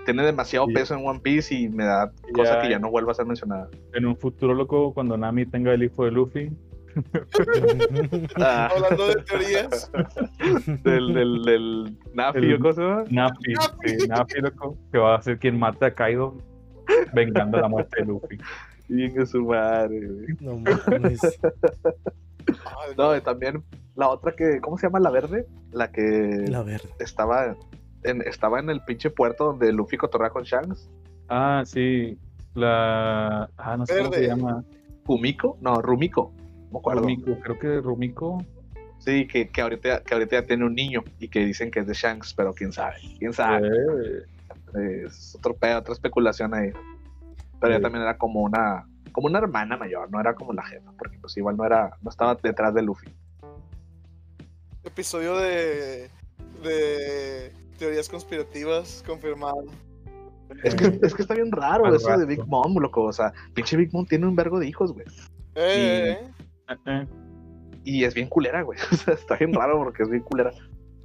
[0.05, 0.73] Tiene demasiado Sí.
[0.73, 3.69] peso en One Piece y me da cosa que ya no vuelva a ser mencionada.
[3.93, 6.51] En un futuro loco, cuando Nami tenga el hijo de Luffy,
[8.37, 9.91] Ah, Hablando de teorías.
[10.83, 13.03] del, del, del Nafi, ¿o llama?
[13.09, 13.89] Nafi, Nafi.
[13.99, 16.37] sí, Nafi, loco, que va a ser quien mate a Kaido,
[17.13, 18.37] vengando la muerte de Luffy.
[18.89, 20.27] Bien su madre, güey.
[20.41, 21.19] No mames.
[22.97, 23.63] No, y también
[23.95, 24.99] la otra que, ¿cómo se llama?
[24.99, 26.89] La verde, la que La verde.
[26.99, 27.55] estaba
[28.03, 30.89] en, estaba en el pinche puerto donde Luffy cotorrea con Shanks.
[31.29, 32.17] Ah, sí,
[32.55, 33.49] la...
[33.57, 34.27] Ah, no sé cómo se Verde.
[34.35, 34.63] llama.
[35.05, 36.31] Kumiko, no, Rumiko,
[36.71, 37.01] no acuerdo.
[37.01, 38.43] Rumiko, creo que Rumiko.
[38.99, 41.87] Sí, que, que, ahorita, que ahorita ya tiene un niño y que dicen que es
[41.87, 43.67] de Shanks, pero quién sabe, quién sabe.
[43.67, 46.71] Eh, Es otro pedo, otra especulación ahí.
[47.59, 47.83] Pero ella Sí.
[47.83, 51.37] también era como una, como una hermana mayor, no era como la jefa, porque pues
[51.37, 53.07] igual no era, no estaba detrás de Luffy.
[54.83, 56.09] Episodio de.
[56.61, 59.63] de teorías conspirativas confirmado.
[60.63, 62.25] Es que, es que está bien raro Al eso de.
[62.25, 63.03] Big Mom, loco.
[63.03, 65.05] O sea, pinche Big Mom tiene un vergo de hijos, güey.
[65.55, 66.31] Eh, eh.
[66.69, 67.07] eh, eh.
[67.85, 68.79] Y es bien culera, güey.
[68.91, 70.51] O sea, está bien raro porque es bien culera.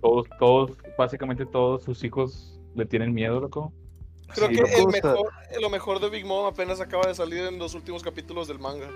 [0.01, 3.73] Todos, todos, básicamente todos sus hijos le tienen miedo, loco.
[4.35, 7.59] Creo Sí, que el mejor, lo mejor de Big Mom apenas acaba de salir en
[7.59, 8.89] los últimos capítulos del manga.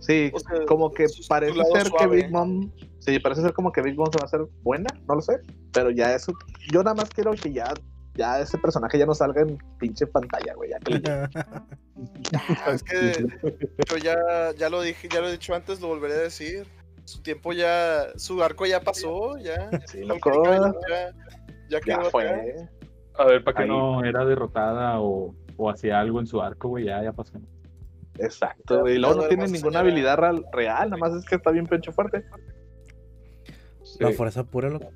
[0.00, 2.16] Sí, O sea, como que parece ser que suave.
[2.16, 2.70] Big Mom.
[2.98, 5.38] Sí, parece ser como que Big Mom se va a hacer buena, no lo sé.
[5.72, 6.32] Pero ya eso.
[6.72, 7.72] Yo nada más quiero que ya.
[8.14, 10.70] Ya ese personaje ya no salga en pinche pantalla, güey.
[10.70, 11.02] Ya que le-
[12.66, 13.24] Ah, es que
[13.88, 14.16] yo ya,
[14.58, 16.66] ya lo dije, ya lo he dicho antes, lo volveré a decir.
[17.04, 19.70] Su tiempo ya, su arco ya pasó, ya.
[19.86, 20.44] Sí, loco.
[20.44, 21.14] ya, ya
[21.70, 22.42] Ya quedó acá.
[23.18, 23.68] A ver, para que Ahí.
[23.68, 27.38] no era derrotada o, o hacía algo en su arco, güey, ya, ya pasó.
[28.18, 28.96] Exacto, güey.
[28.96, 29.80] Y luego no tiene ninguna señora.
[29.80, 32.24] habilidad real, real, nada más es que está bien pencho fuerte.
[33.98, 34.86] La fuerza pura, loco.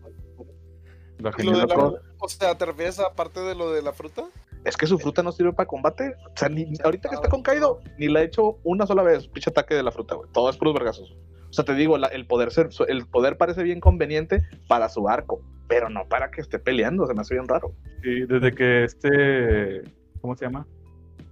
[1.19, 4.25] lo de la- o sea, ¿te refieres a parte de lo de la fruta?
[4.65, 6.15] Es que su fruta no sirve para combate.
[6.27, 9.29] O sea, ni, ahorita que está con Kaido, ni la he hecho una sola vez,
[9.29, 10.29] pinche ataque de la fruta, güey.
[10.33, 11.15] Todo es puros vergazos.
[11.49, 15.09] O sea, te digo, la- el, poder ser, el poder parece bien conveniente para su
[15.09, 17.73] arco, pero no para que esté peleando, se me hace bien raro.
[18.03, 19.83] Sí, desde que este,
[20.21, 20.67] ¿cómo se llama?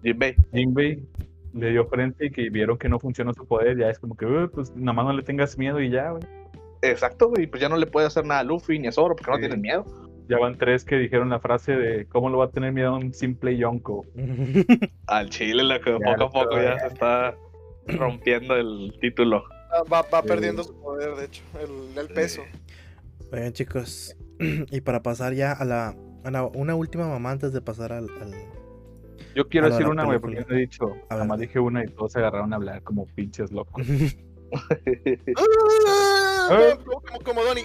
[0.02, 0.34] Jinbei.
[0.52, 1.02] Jinbei
[1.54, 4.26] le dio frente y que vieron que no funcionó su poder, ya es como que,
[4.26, 6.22] "Uh, pues nada más no le tengas miedo y ya, güey.
[6.82, 7.46] Exacto, güey.
[7.46, 9.60] Pues ya no le puede hacer nada a Luffy ni a Zoro porque no tienen
[9.60, 9.84] miedo.
[10.28, 12.96] Ya van tres que dijeron la frase de cómo lo va a tener miedo a
[12.98, 14.04] un simple Yonko.
[15.06, 16.78] Al Chile, lo que poco a poco ya ya.
[16.80, 17.34] se está
[17.86, 19.44] rompiendo el título.
[19.92, 20.28] Va, va Sí.
[20.28, 22.42] perdiendo su poder, de hecho, el, el peso.
[23.32, 24.16] Oigan, chicos.
[24.70, 25.94] Y para pasar ya a la,
[26.24, 28.08] a la- una última mamá antes de pasar al.
[28.20, 28.34] al-
[29.34, 30.92] Yo quiero decir una, güey, porque no he dicho.
[31.08, 33.82] A Nada más dije una y todos se agarraron a hablar como pinches locos.
[36.46, 37.64] Ah, Como, como, como Donnie.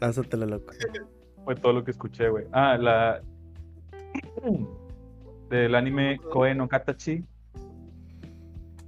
[0.00, 0.72] Lánzatela, loco.
[1.44, 2.46] Fue todo lo que escuché, güey.
[2.52, 3.20] Ah, la.
[5.50, 7.22] Del anime Koe no Katachi.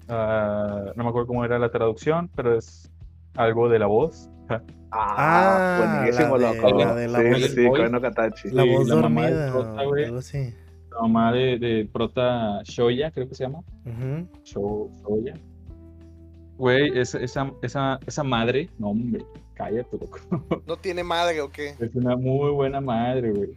[0.09, 2.91] Ah, no me acuerdo cómo era la traducción, pero es
[3.37, 4.31] algo de la voz.
[4.95, 6.79] Ah, buenísimo, la de- loco.
[6.79, 8.51] la de la sí, voz sí, Katachi.
[8.51, 9.53] La Sí, voz la mamá dormida.
[9.53, 10.05] prota, güey.
[10.05, 10.55] algo así.
[10.91, 13.61] La mamá de, de prota Shoya, creo que se llama.
[13.87, 14.29] Ujú.
[14.45, 15.35] Sho- Shoya.
[16.59, 19.25] Güey, esa, esa, esa, esa madre, no, hombre,
[19.55, 20.19] cállate, loco.
[20.67, 21.71] ¿No tiene madre o qué?
[21.81, 23.51] Es una muy buena madre, güey.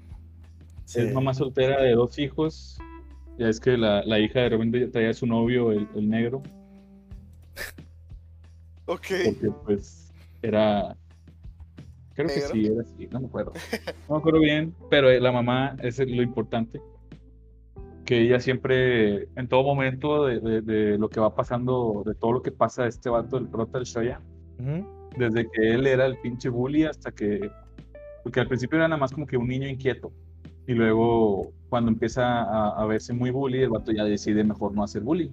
[0.85, 1.01] Sí.
[1.01, 2.77] Es mamá soltera de dos hijos.
[3.37, 6.41] Ya es que la, la hija de repente traía a su novio, el, el negro,
[8.85, 9.07] Ok.
[9.25, 10.95] porque pues era.
[12.15, 13.51] Creo que sí, era así, no me acuerdo.
[14.07, 16.81] No me acuerdo bien, pero la mamá es lo importante.
[18.05, 22.33] Que ella siempre, en todo momento de, de- de lo que va pasando, de todo
[22.33, 24.21] lo que pasa a este vato, el prota del Shoya,
[24.59, 24.85] Ujú.
[25.17, 27.49] desde que él era el pinche bully hasta que.
[28.23, 30.11] Porque al principio era nada más como que un niño inquieto.
[30.67, 34.83] Y luego, cuando empieza a, a verse muy bully, el vato ya decide mejor no
[34.83, 35.29] hacer bullying.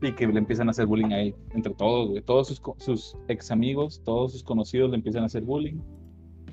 [0.00, 2.22] Y que le empiezan a hacer bullying a él, entre todos, güey.
[2.22, 5.78] Todos sus, sus ex amigos, todos sus conocidos le empiezan a hacer bullying.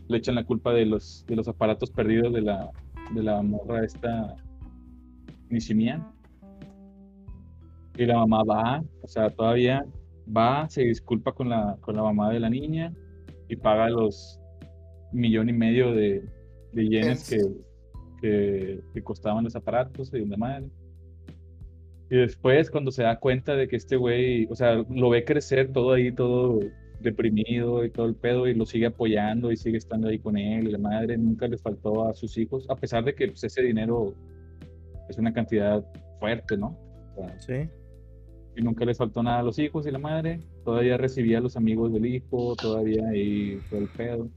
[0.08, 2.72] Le echan la culpa de los, de los aparatos perdidos de la,
[3.13, 4.36] de la morra esta
[5.50, 6.06] Nishimiya.
[7.98, 9.86] Y la mamá va, o sea, todavía
[10.36, 12.94] va, se disculpa con la, con la mamá de la niña
[13.48, 14.39] y paga los
[15.13, 16.28] millón y medio de,
[16.74, 17.39] de yenes que,
[18.22, 20.68] que, que costaban los aparatos y de madre.
[22.10, 25.72] Y después, cuando se da cuenta de que este güey, o sea, lo ve crecer
[25.72, 26.60] todo ahí, todo
[27.06, 30.68] deprimido y todo el pedo, y lo sigue apoyando y sigue estando ahí con él,
[30.68, 33.62] y la madre nunca les faltó a sus hijos, a pesar de que pues, ese
[33.62, 34.13] dinero
[35.10, 35.86] es una cantidad
[36.20, 36.78] fuerte, ¿no?
[37.15, 37.70] O sea, Sí.
[38.58, 41.56] y nunca les faltó nada a los hijos y la madre, todavía recibía a los
[41.58, 44.30] amigos del hijo, todavía ahí todo el pedo.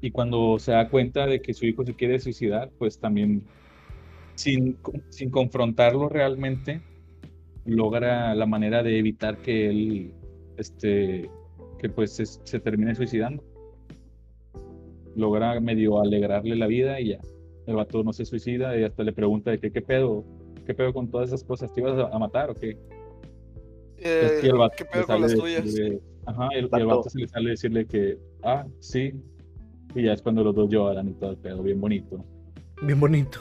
[0.00, 3.42] Y cuando se da cuenta de que su hijo se quiere suicidar, pues también,
[4.34, 4.78] sin,
[5.10, 6.80] sin confrontarlo realmente,
[7.66, 10.12] logra la manera de evitar que él,
[10.60, 11.30] este,
[11.78, 13.42] que pues se, se termine suicidando.
[15.16, 17.18] Logra medio alegrarle la vida y ya.
[17.66, 20.24] El vato no se suicida y hasta le pregunta de que, qué pedo,
[20.66, 22.70] qué pedo con todas esas cosas, ¿te ibas a, a matar o qué?
[23.98, 25.64] Eh, Es que el vato ¿Qué pedo con sale las tuyas?
[25.64, 27.08] decirle- Ajá, y el, y el Vato.
[27.10, 29.12] se le sale decirle que, ah, sí.
[29.94, 32.24] Y ya es cuando los dos lloran y todo el pedo, bien bonito.
[32.82, 33.40] Bien bonito.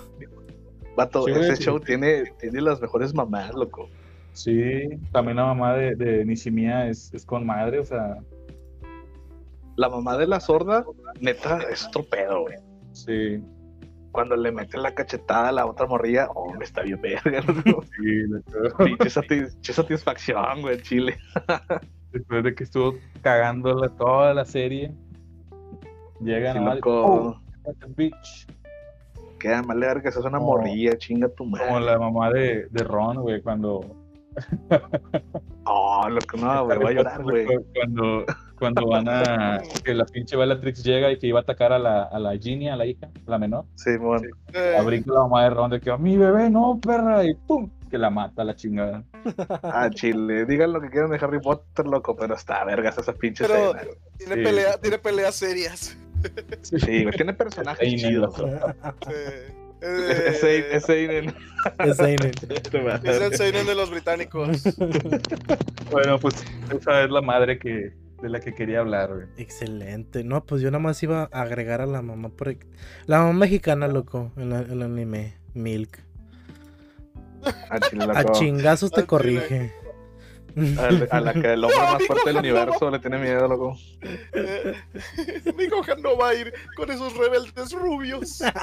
[0.96, 1.64] Vato, Sí, ese sí.
[1.64, 3.90] show tiene, tiene las mejores mamás, loco.
[4.40, 8.20] Sí, también la mamá de, de Nishimiya es, es con madre, o sea,
[9.76, 10.86] La mamá de la sorda,
[11.20, 12.56] neta, es otro pedo, güey.
[12.94, 13.44] sí,
[14.14, 17.84] Cuando le mete la cachetada a la otra morrilla, oh, me está bien verga, loco.
[17.84, 18.86] sí, loco.
[18.86, 21.18] Pinche sati- pinche satisfacción, güey, Chile.
[22.14, 24.94] Después de que estuvo cagándola toda la serie,
[26.22, 26.92] llega Sí, nomás, loco.
[27.06, 28.48] "Oh, a bitch",
[29.38, 31.68] Queda mal verga, esa es una Como- morrilla, chinga tu madre.
[31.68, 33.82] como la mamá de, de Ron, güey, cuando
[35.66, 37.46] Oh, loco, no, güey, voy a llorar, güey.
[37.76, 38.26] Cuando,
[38.58, 39.62] cuando van a.
[39.84, 42.70] Que la pinche Bellatrix llega y que iba a atacar a la, a la Ginny,
[42.70, 43.66] a la hija, la menor.
[43.76, 44.24] Sí, mon.
[44.54, 47.70] Eh, La brinca la mamá de Ron de que mi bebé, no, perra, y pum,
[47.90, 49.04] que la mata la chingada.
[49.64, 50.46] Ah, Chile.
[50.46, 53.74] Digan lo que quieran de Harry Potter, loco, pero está vergas esa pinche Pero-
[54.18, 54.42] tiene, sí.
[54.44, 55.98] pelea, tiene peleas serias.
[56.64, 58.38] Sí, tiene personajes chidos.
[58.38, 58.50] loco.
[59.82, 61.32] Eh, Es- eh, Es Sein-
[63.04, 64.64] es el seinen de los británicos.
[65.92, 66.36] Bueno, pues
[66.76, 69.28] esa es la madre que, de la que quería hablar, güey.
[69.38, 70.24] Excelente.
[70.24, 72.56] No, pues yo nada más iba a agregar a la mamá por
[73.08, 75.34] La mamá mexicana, loco, en la- en el anime.
[75.54, 76.00] Milk.
[77.70, 79.08] A Chile, A chingazos te chile.
[79.08, 79.74] corrige.
[81.12, 83.48] A, a la que el hombre No, más fuerte del no universo le tiene miedo,
[83.48, 83.78] loco.
[84.34, 84.74] Eh,
[85.58, 88.42] mi Gohan no va a ir con esos rebeldes rubios.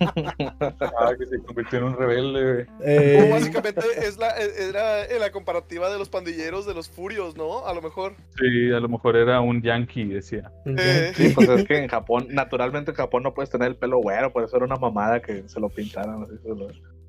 [0.00, 2.66] Ah, que se convirtió en un rebelde, güey.
[2.84, 7.36] Eh, O básicamente es la, era en la comparativa de los pandilleros de los furios,
[7.36, 7.66] ¿no?
[7.66, 8.14] A lo mejor.
[8.38, 10.50] Sí, a lo mejor era un yankee, decía.
[10.64, 13.98] Eh, Sí, pues es que en Japón, naturalmente en Japón no puedes tener el pelo
[13.98, 16.22] güero, por eso era una mamada que se lo pintaran.
[16.22, 16.68] así, se lo-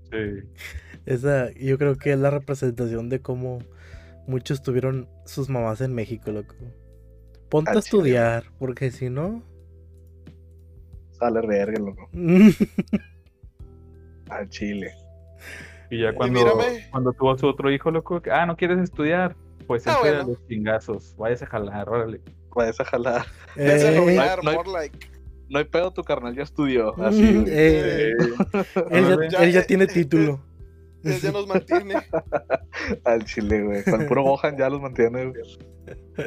[0.09, 0.47] Sí.
[1.05, 3.59] Esa, yo creo que es la representación de cómo
[4.27, 6.55] muchos tuvieron sus mamás en México, loco.
[7.49, 9.43] Ponte a estudiar, porque si no.
[11.11, 12.09] Sale verga, loco.
[14.29, 14.91] Al chile.
[15.89, 16.41] Y ya cuando,
[16.91, 19.35] cuando tuvo su otro hijo, loco, que, ah, ¿no quieres estudiar?
[19.65, 20.23] Pues Ah, bueno.
[20.27, 22.21] los chingazos, váyase a jalar, órale.
[22.51, 23.25] Puedes a jalar.
[23.55, 24.99] Eh, rodear, no hay- more like.
[25.49, 26.93] No hay pedo, tu carnal ya estudió.
[27.01, 27.45] Así, güey.
[27.47, 28.11] eh,
[28.91, 30.41] él, ya, él ya tiene título.
[31.03, 31.95] Él ya nos mantiene.
[33.05, 33.83] Al chile, güey.
[33.83, 35.41] Con puro Gohan ya los mantiene, güey.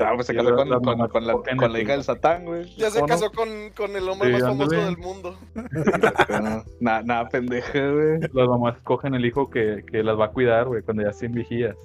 [0.00, 1.92] Ah, pues se casó con, la con- mamá con la, cogen con el- la hija
[1.92, 2.64] del Satán, güey.
[2.76, 5.38] Ya se casó con, con el hombre Sí, más famoso del mundo.
[6.80, 8.20] Nada, nada pendeja, güey.
[8.20, 11.33] Las mamás cogen el hijo que, que las va a cuidar, güey, cuando ya estén
[11.33, 11.76] vigías.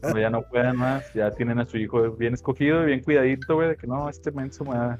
[0.00, 3.54] Cuando ya no puedan más, ya tienen a su hijo bien escogido y bien cuidadito,
[3.54, 4.98] güey, de que no, este menso me va,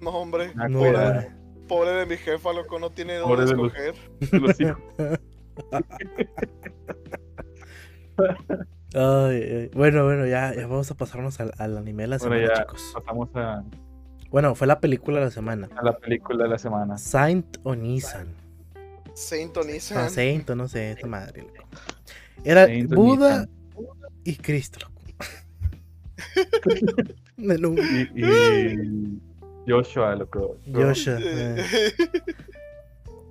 [0.00, 0.48] No, hombre.
[0.48, 1.28] me va a No, cuidar.
[1.68, 3.94] Pobre de mi jefa, loco, no tiene dónde de los- escoger.
[4.32, 4.78] Los hijos.
[8.94, 9.70] Ay, ay.
[9.74, 12.60] Bueno, bueno, ya, ya vamos a pasarnos al, al anime de la Bueno, semana, ya
[12.62, 12.92] chicos.
[12.94, 13.62] pasamos a,
[14.30, 15.68] Bueno, fue la película de la semana.
[15.76, 16.96] a la película de la semana.
[16.96, 18.28] Saint Onisan.
[19.14, 20.10] Saint No, Onisan.
[20.10, 21.42] Saint, no sé, esa madre.
[21.42, 21.68] loco.
[22.44, 23.98] Era Saint Buda Onisan.
[24.24, 24.78] y Cristo.
[24.80, 24.96] loco.
[27.36, 27.76] De nuevo.
[27.76, 29.20] Y, y
[29.68, 30.58] Joshua, loco.
[30.72, 31.18] Joshua.
[31.22, 31.92] Eh,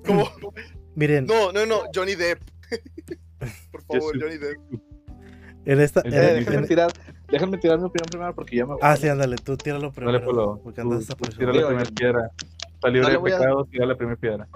[0.05, 0.29] ¿Cómo?
[0.95, 2.39] Miren, No, no, no, Johnny Depp.
[3.71, 4.19] Por favor.
[4.21, 4.57] Johnny Depp.
[5.65, 6.01] en esta.
[6.01, 6.91] Eh, en- Eh, en- déjenme, tirar,
[7.29, 10.13] déjenme tirar mi opinión primero porque ya me ah, sí, ándale, tú tíralo primero.
[10.13, 10.59] Dale, Polo.
[10.63, 12.31] Porque Tú- andas tú hasta Tira la primera piedra.
[12.75, 14.47] Está libre no de a- pecado, tira la primera piedra.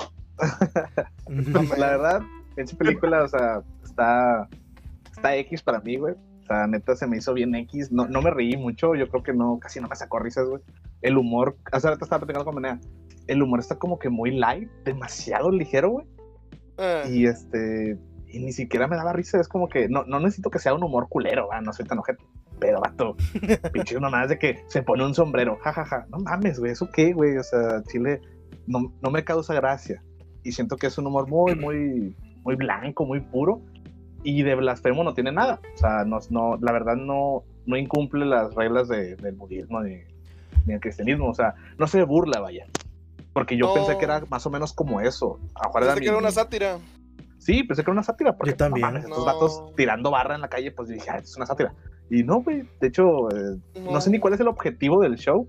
[1.78, 2.22] La verdad,
[2.56, 4.48] esa película, o sea, está,
[5.12, 6.14] está X para mí, güey.
[6.14, 7.92] O sea, neta se me hizo bien X.
[7.92, 10.62] No, no me reí mucho, yo creo que no, casi no me sacó risas, güey.
[11.02, 12.80] El humor, hace rato estaba platicando con Menea.
[13.28, 16.06] El humor está como que muy light, demasiado ligero, güey.
[16.80, 19.40] Ah, Y este, y ni siquiera me daba risa.
[19.40, 21.62] Es como que no, no necesito que sea un humor culero, ¿va?
[21.62, 22.24] no soy tan ojete.
[22.60, 23.16] Pero, vato,
[23.74, 26.06] pinche nomás de que se pone un sombrero, jajaja.
[26.10, 27.38] No mames, güey, ¿eso qué, güey?
[27.38, 28.22] O sea, Chile
[28.68, 30.02] no, no me causa gracia.
[30.44, 33.62] Y siento que es un humor muy, muy, muy muy blanco, muy puro.
[34.24, 35.60] Y de blasfemo no tiene nada.
[35.76, 39.98] O sea, no, no, la verdad no, no incumple las reglas de- del budismo ni,
[40.66, 41.30] ni el cristianismo.
[41.30, 42.66] O sea, no se burla, vaya.
[43.34, 43.74] Porque yo No.
[43.74, 45.40] pensé que era más o menos como eso.
[45.56, 46.78] A lo mejor era Pensé que era una sátira.
[47.38, 48.36] Sí, pensé que era una sátira.
[48.36, 48.98] Porque, Yo también.
[48.98, 49.26] estos No.
[49.26, 51.74] vatos tirando barra en la calle, pues dije, ah, es una sátira.
[52.10, 52.64] Y no, güey.
[52.82, 53.58] De hecho, eh,
[53.92, 55.48] no sé ni cuál es el objetivo del show.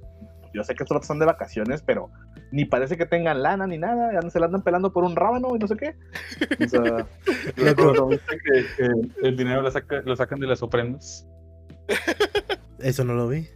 [0.52, 2.10] Yo sé que estos vatos están de vacaciones, pero
[2.52, 4.12] ni parece que tengan lana ni nada.
[4.12, 5.94] Ya no se la andan pelando por un rábano y no sé qué.
[6.64, 7.06] O sea,
[7.56, 11.26] Luego, ¿no viste que, que el dinero lo, saca- lo sacan de las ofrendas?
[12.80, 13.46] Eso no lo vi.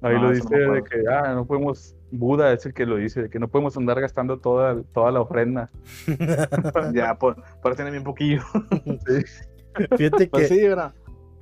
[0.00, 2.96] Ahí No, lo no dice de que, ah, no podemos, Buda es el que lo
[2.96, 5.70] dice, de que no podemos andar gastando toda, toda la ofrenda.
[6.94, 8.42] ya, por, por tiene bien poquillo.
[9.96, 10.28] Fíjate que.
[10.28, 10.92] Pues sí, ¿verdad?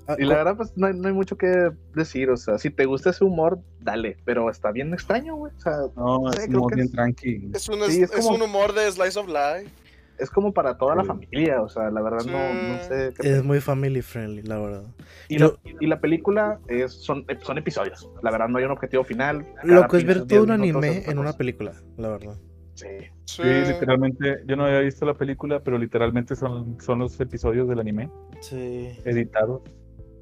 [0.09, 2.31] ah, Y la verdad, pues no hay, no hay mucho que decir.
[2.31, 4.17] O sea, si te gusta ese humor, dale.
[4.25, 5.53] Pero está bien extraño, güey.
[5.57, 7.51] O sea, No, Sí, es creo como que bien es- tranqui.
[7.55, 9.71] Es un, Sí, es, es es como- un humor de Slice of Life.
[10.19, 11.63] Es como para toda la familia.
[11.63, 13.13] O sea, la verdad, no, no sé.
[13.21, 14.85] qué es muy family friendly, la verdad.
[15.29, 18.11] Y, Lo- la, y la película es, son, son episodios.
[18.23, 19.47] La verdad, no hay un objetivo final.
[19.63, 22.37] Lo que es ver todo un 10 minutos anime en una película, la verdad.
[22.75, 22.87] Sí.
[23.25, 23.43] Sí.
[23.43, 27.81] Sí, literalmente, yo no había visto la película, pero literalmente son, son los episodios del
[27.81, 28.11] anime
[28.41, 28.91] Sí.
[29.05, 29.63] editados.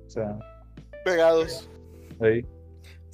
[0.07, 0.39] O sea,
[1.05, 1.69] Pegados.
[2.21, 2.45] ahí.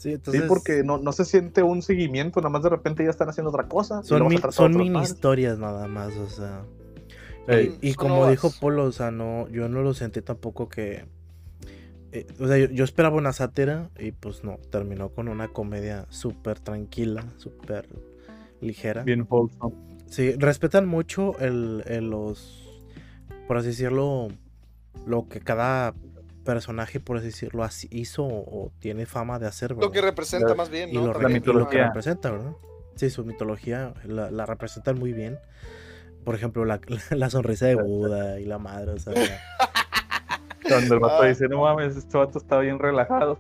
[0.00, 0.42] Sí, entonces.
[0.44, 2.40] sí, porque no, no se siente un seguimiento.
[2.40, 4.02] Nada más de repente ya están haciendo otra cosa.
[4.02, 6.64] Son, mi- son mini historias nada más, o sea.
[7.82, 11.04] Y, como dijo Polo, o sea, no, yo no lo sentí tampoco que.
[12.12, 16.06] eh, o sea, yo, yo esperaba una sátira y pues no, terminó con una comedia
[16.08, 17.86] súper tranquila, súper
[18.62, 19.02] ligera.
[19.02, 19.74] Bien wholesome.
[20.06, 22.82] Sí, respetan mucho el, el los,
[23.46, 24.28] por así decirlo,
[25.06, 25.92] lo que cada
[26.54, 30.10] personaje, por así decirlo, hizo o, o tiene fama de hacer, Lo que ¿verdad?
[30.10, 31.86] representa La- más bien, y, lo, y ejemplo, lo que mitología.
[31.86, 32.52] representa, ¿verdad?
[32.96, 35.38] Sí, su mitología la, la representan muy bien.
[36.24, 36.80] Por ejemplo, la,
[37.10, 39.14] la sonrisa de Buda y la madre, o sea,
[40.68, 41.26] Cuando el vato Ah.
[41.26, 43.38] dice, no mames, este vato está bien relajado.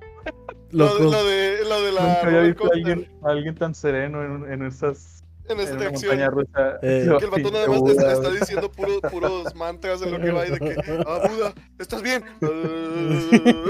[0.70, 3.74] Lo, lo de, lo de la Nunca había roller visto a alguien, a alguien tan
[3.74, 5.19] sereno en, en esas
[5.52, 6.78] en esa en rusa.
[6.82, 10.30] Eh, Que el vato nada más Buda, está, diciendo puros, puros mantras en lo que
[10.30, 10.74] va y de que,
[11.06, 12.24] ah, Buda, ¿estás bien?
[12.40, 12.46] Eh,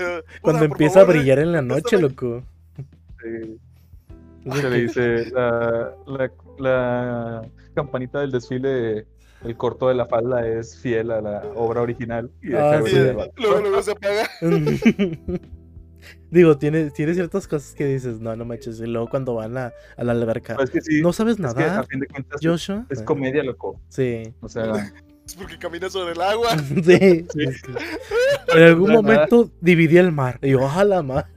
[0.42, 2.02] cuando Buda, por empieza a favor, eh, brillar en la noche, contéstame.
[2.02, 2.42] loco.
[3.22, 3.58] Sí.
[4.60, 7.42] Se le dice la, la, la
[7.74, 9.06] campanita del desfile,
[9.44, 12.30] el corto de la falda es fiel a la obra original.
[12.42, 12.96] Y deja Ah, de sí.
[12.96, 14.28] eh, luego, luego se apaga.
[16.30, 18.80] Digo, tiene, tiene ciertas cosas que dices, no, no manches.
[18.80, 21.54] Y luego cuando van a, a la alberca, Pues es que sí, ¿no sabes es
[21.54, 22.86] que a nadar, fin de cuentas Joshua?
[22.88, 23.80] es comedia, loco.
[23.88, 24.32] Sí.
[24.40, 24.72] O sea,
[25.26, 26.56] Es porque camina sobre el agua.
[26.84, 27.26] Sí.
[27.32, 27.44] Sí.
[28.56, 29.02] En algún nada.
[29.02, 30.38] momento dividí el mar.
[30.42, 31.28] Y yo, ojalá mar.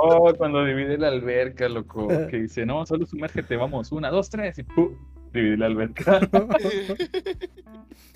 [0.00, 4.58] oh, cuando divide la alberca, loco, que dice, no, solo sumérgete, vamos, una, dos, tres,
[4.58, 4.94] y ¡pum!
[5.32, 6.20] divide la alberca.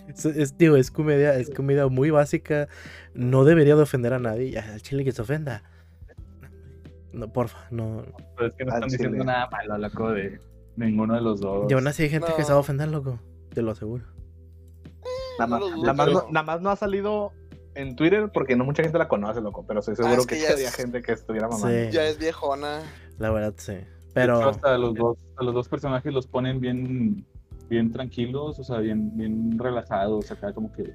[0.08, 2.68] Es, es- digo, es comedia, es comedia muy básica.
[3.14, 4.50] No debería de ofender a nadie.
[4.50, 5.62] Ya, el chile que se ofenda.
[7.12, 8.04] No, porfa, no.
[8.36, 10.40] Pero es que no Al están diciendo nada malo, loco, de
[10.76, 11.70] ninguno de los dos.
[11.70, 12.46] Y aún así hay gente que No.
[12.46, 13.18] se va a ofender, loco.
[13.52, 14.04] Te lo aseguro.
[15.38, 17.32] Nada más, dudo, nada más pero- no, nada más no ha salido
[17.74, 19.64] en Twitter porque no mucha gente la conoce, loco.
[19.66, 21.68] Pero estoy seguro Ah, es que, que había es- gente que estuviera mamando.
[21.68, 22.80] Sí, Ya es viejona.
[23.18, 23.72] la verdad, sí.
[23.72, 24.48] De hecho, Pero.
[24.48, 27.26] hasta los dos, a los dos personajes los ponen bien,
[27.72, 30.92] bien tranquilos, o sea, bien, bien relajados, acá como que.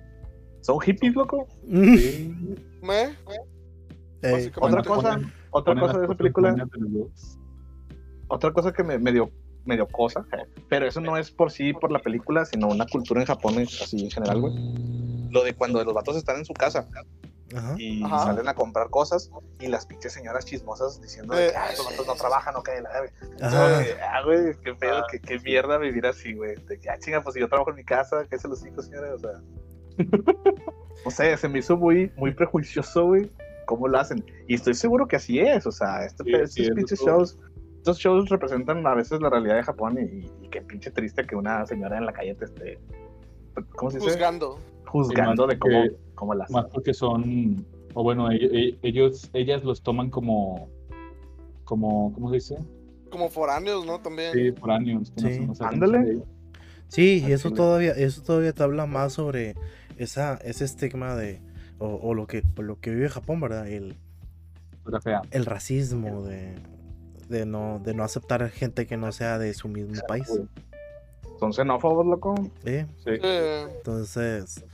[0.61, 1.47] ¿Son hippies, loco?
[1.69, 2.33] Sí,
[2.81, 3.03] ¿Me?
[4.21, 4.59] Ey, Básicamente.
[4.59, 5.19] Otra Ponen- cosa,
[5.51, 6.63] otra ponen cosa de esa película, de
[8.27, 9.31] otra cosa que me, me dio,
[9.65, 10.25] me dio cosa,
[10.69, 14.03] pero eso no es por sí, por la película, sino una cultura en Japón así
[14.03, 14.53] en general, güey.
[15.31, 16.87] Lo de cuando los vatos están en su casa
[17.55, 17.75] Ajá.
[17.77, 18.25] y Ajá.
[18.25, 21.49] salen a comprar cosas y las pinches señoras chismosas diciendo Eh.
[21.51, 23.13] que "Ah, estos vatos no trabajan, no caen la verga".
[23.41, 23.83] Ajá.
[23.83, 26.55] Eh, Ah, güey, qué pedo, qué, qué mierda vivir así, güey.
[26.65, 28.85] De que, ah, chinga, pues si yo trabajo en mi casa, ¿qué se los hijos,
[28.85, 29.11] señores?
[29.13, 29.31] O sea.
[31.05, 33.31] no sé, se me hizo muy, muy prejuicioso, güey,
[33.65, 34.23] cómo lo hacen.
[34.47, 37.39] Y estoy seguro que así es, o sea, este, Sí, estos sí, pinches shows.
[37.77, 41.35] Estos shows representan a veces la realidad de Japón y, y qué pinche triste que
[41.37, 42.79] una señora en la calle te esté.
[43.75, 44.09] ¿Cómo se dice?
[44.11, 44.59] Juzgando.
[44.87, 45.83] Juzgando Sí, de cómo,
[46.17, 48.51] cómo la Más porque son, o bueno, ellos,
[48.81, 50.67] ellos, ellas los toman como,
[51.63, 52.57] como, ¿cómo se dice?
[53.09, 54.01] Como foráneos, ¿no?
[54.01, 54.33] También.
[54.33, 55.13] Sí, foráneos.
[55.15, 55.39] Sí.
[55.39, 56.21] no Ándale.
[56.89, 59.55] Sí, y eso todavía, eso todavía te habla más sobre
[59.97, 61.41] esa, ese estigma de.
[61.79, 63.67] O, o lo que lo que vive Japón, ¿verdad?
[63.67, 63.95] El,
[65.29, 66.55] el racismo de,
[67.29, 70.27] de no, de no aceptar gente que no sea de su mismo país.
[71.39, 72.33] Son xenófobos, loco.
[72.65, 72.87] ¿eh?
[73.03, 73.11] Sí.
[73.77, 74.65] Entonces,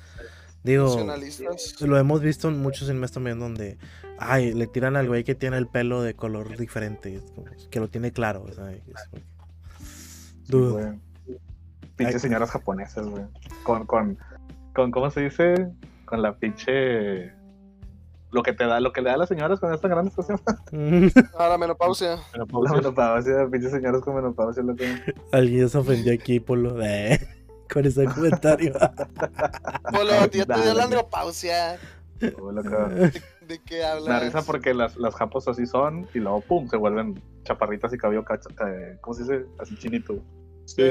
[0.64, 1.82] digo, nacionalistas.
[1.82, 3.78] lo hemos visto en muchos animes también donde,
[4.20, 7.22] ay, le tiran al güey que tiene el pelo de color diferente,
[7.70, 9.22] que lo tiene claro, Sí,
[10.48, 10.72] Dude.
[10.72, 11.00] güey.
[11.96, 13.24] pinches señoras japonesas, güey.
[13.64, 14.18] Con, con,
[14.74, 15.70] con, ¿cómo se dice?
[16.06, 17.32] Con la pinche.
[18.32, 20.40] Lo que te da, lo que le da a las señoras con esta gran estación.
[21.38, 22.18] Ahora menopausia.
[22.32, 24.64] Pero La pues, menopausia, pinches señoras con menopausia.
[24.64, 24.92] Lo que...
[25.32, 27.20] Alguien se ofendió aquí por lo de.
[27.74, 28.74] Con ese comentario.
[29.92, 31.80] Polo, ya te dio la andropausia.
[32.20, 34.06] ¿De qué hablas?
[34.08, 37.94] Me da risa porque las, las japos así son y luego pum, se vuelven chaparritas
[37.94, 39.46] y cabello cacha, eh, ¿cómo se dice?
[39.60, 40.16] Así chinito.
[40.66, 40.84] sí.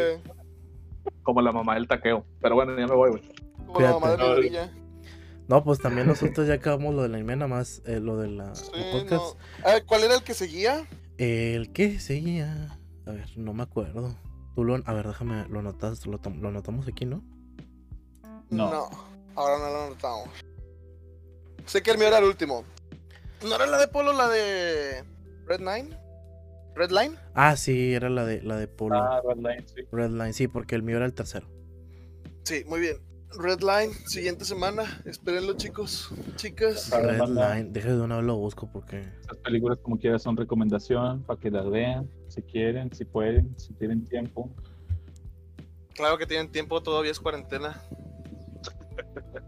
[1.24, 2.24] Como la mamá del taqueo.
[2.40, 3.22] Pero bueno, ya me voy, güey.
[3.66, 4.70] como la mamá de mi brilla.
[5.48, 8.54] No, pues también nosotros ya acabamos lo del anime, nada más eh, lo de la
[8.54, 9.10] Sí, podcast.
[9.10, 9.68] no.
[9.68, 10.84] A ver, ¿cuál era el que seguía?
[11.18, 12.78] El que seguía.
[13.06, 14.14] A ver, no me acuerdo.
[14.54, 17.22] Tú lo, a ver, déjame, lo notas, lo, lo anotamos aquí, ¿no?
[18.50, 18.90] No.
[19.34, 20.28] ahora no lo notamos.
[21.64, 22.64] Sé que el mío era el último.
[23.42, 25.04] ¿No era la de Polo, la de
[25.46, 25.98] Red Nine?
[26.74, 27.16] ¿Red Line?
[27.34, 28.96] Ah, sí, era la de la de Polo.
[28.96, 29.82] Ah, Red Line, sí.
[29.90, 31.48] Red Line, sí, porque el mío era el tercero.
[32.44, 32.96] Sí, muy bien.
[33.38, 35.00] Red Line, siguiente semana.
[35.04, 36.88] Espérenlo, chicos, chicas.
[36.90, 39.00] Para Red mandar- Line, deja de una vez lo busco porque.
[39.20, 43.72] Estas películas, como quiera, son recomendación para que las vean, si quieren, si pueden, si
[43.74, 44.50] tienen tiempo.
[45.94, 47.80] Claro que tienen tiempo, todavía es cuarentena.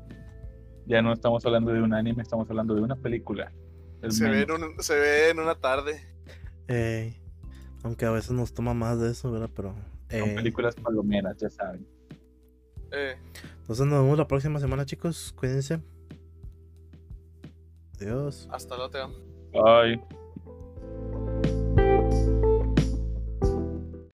[0.86, 3.50] Ya no estamos hablando de un anime, estamos hablando de una película.
[4.02, 4.60] El Se ve, en menos.
[4.76, 5.98] un- se ve en una tarde.
[6.68, 7.18] eh,
[7.82, 9.48] aunque a veces nos toma más de eso, ¿verdad?
[9.56, 9.74] Pero.
[10.10, 11.86] Son películas palomeras, ya saben.
[12.92, 13.16] Eh,
[13.64, 15.32] entonces nos vemos la próxima semana, chicos.
[15.36, 15.80] Cuídense.
[17.98, 18.46] Adiós.
[18.52, 19.08] hasta luego.
[19.52, 20.23] Bye.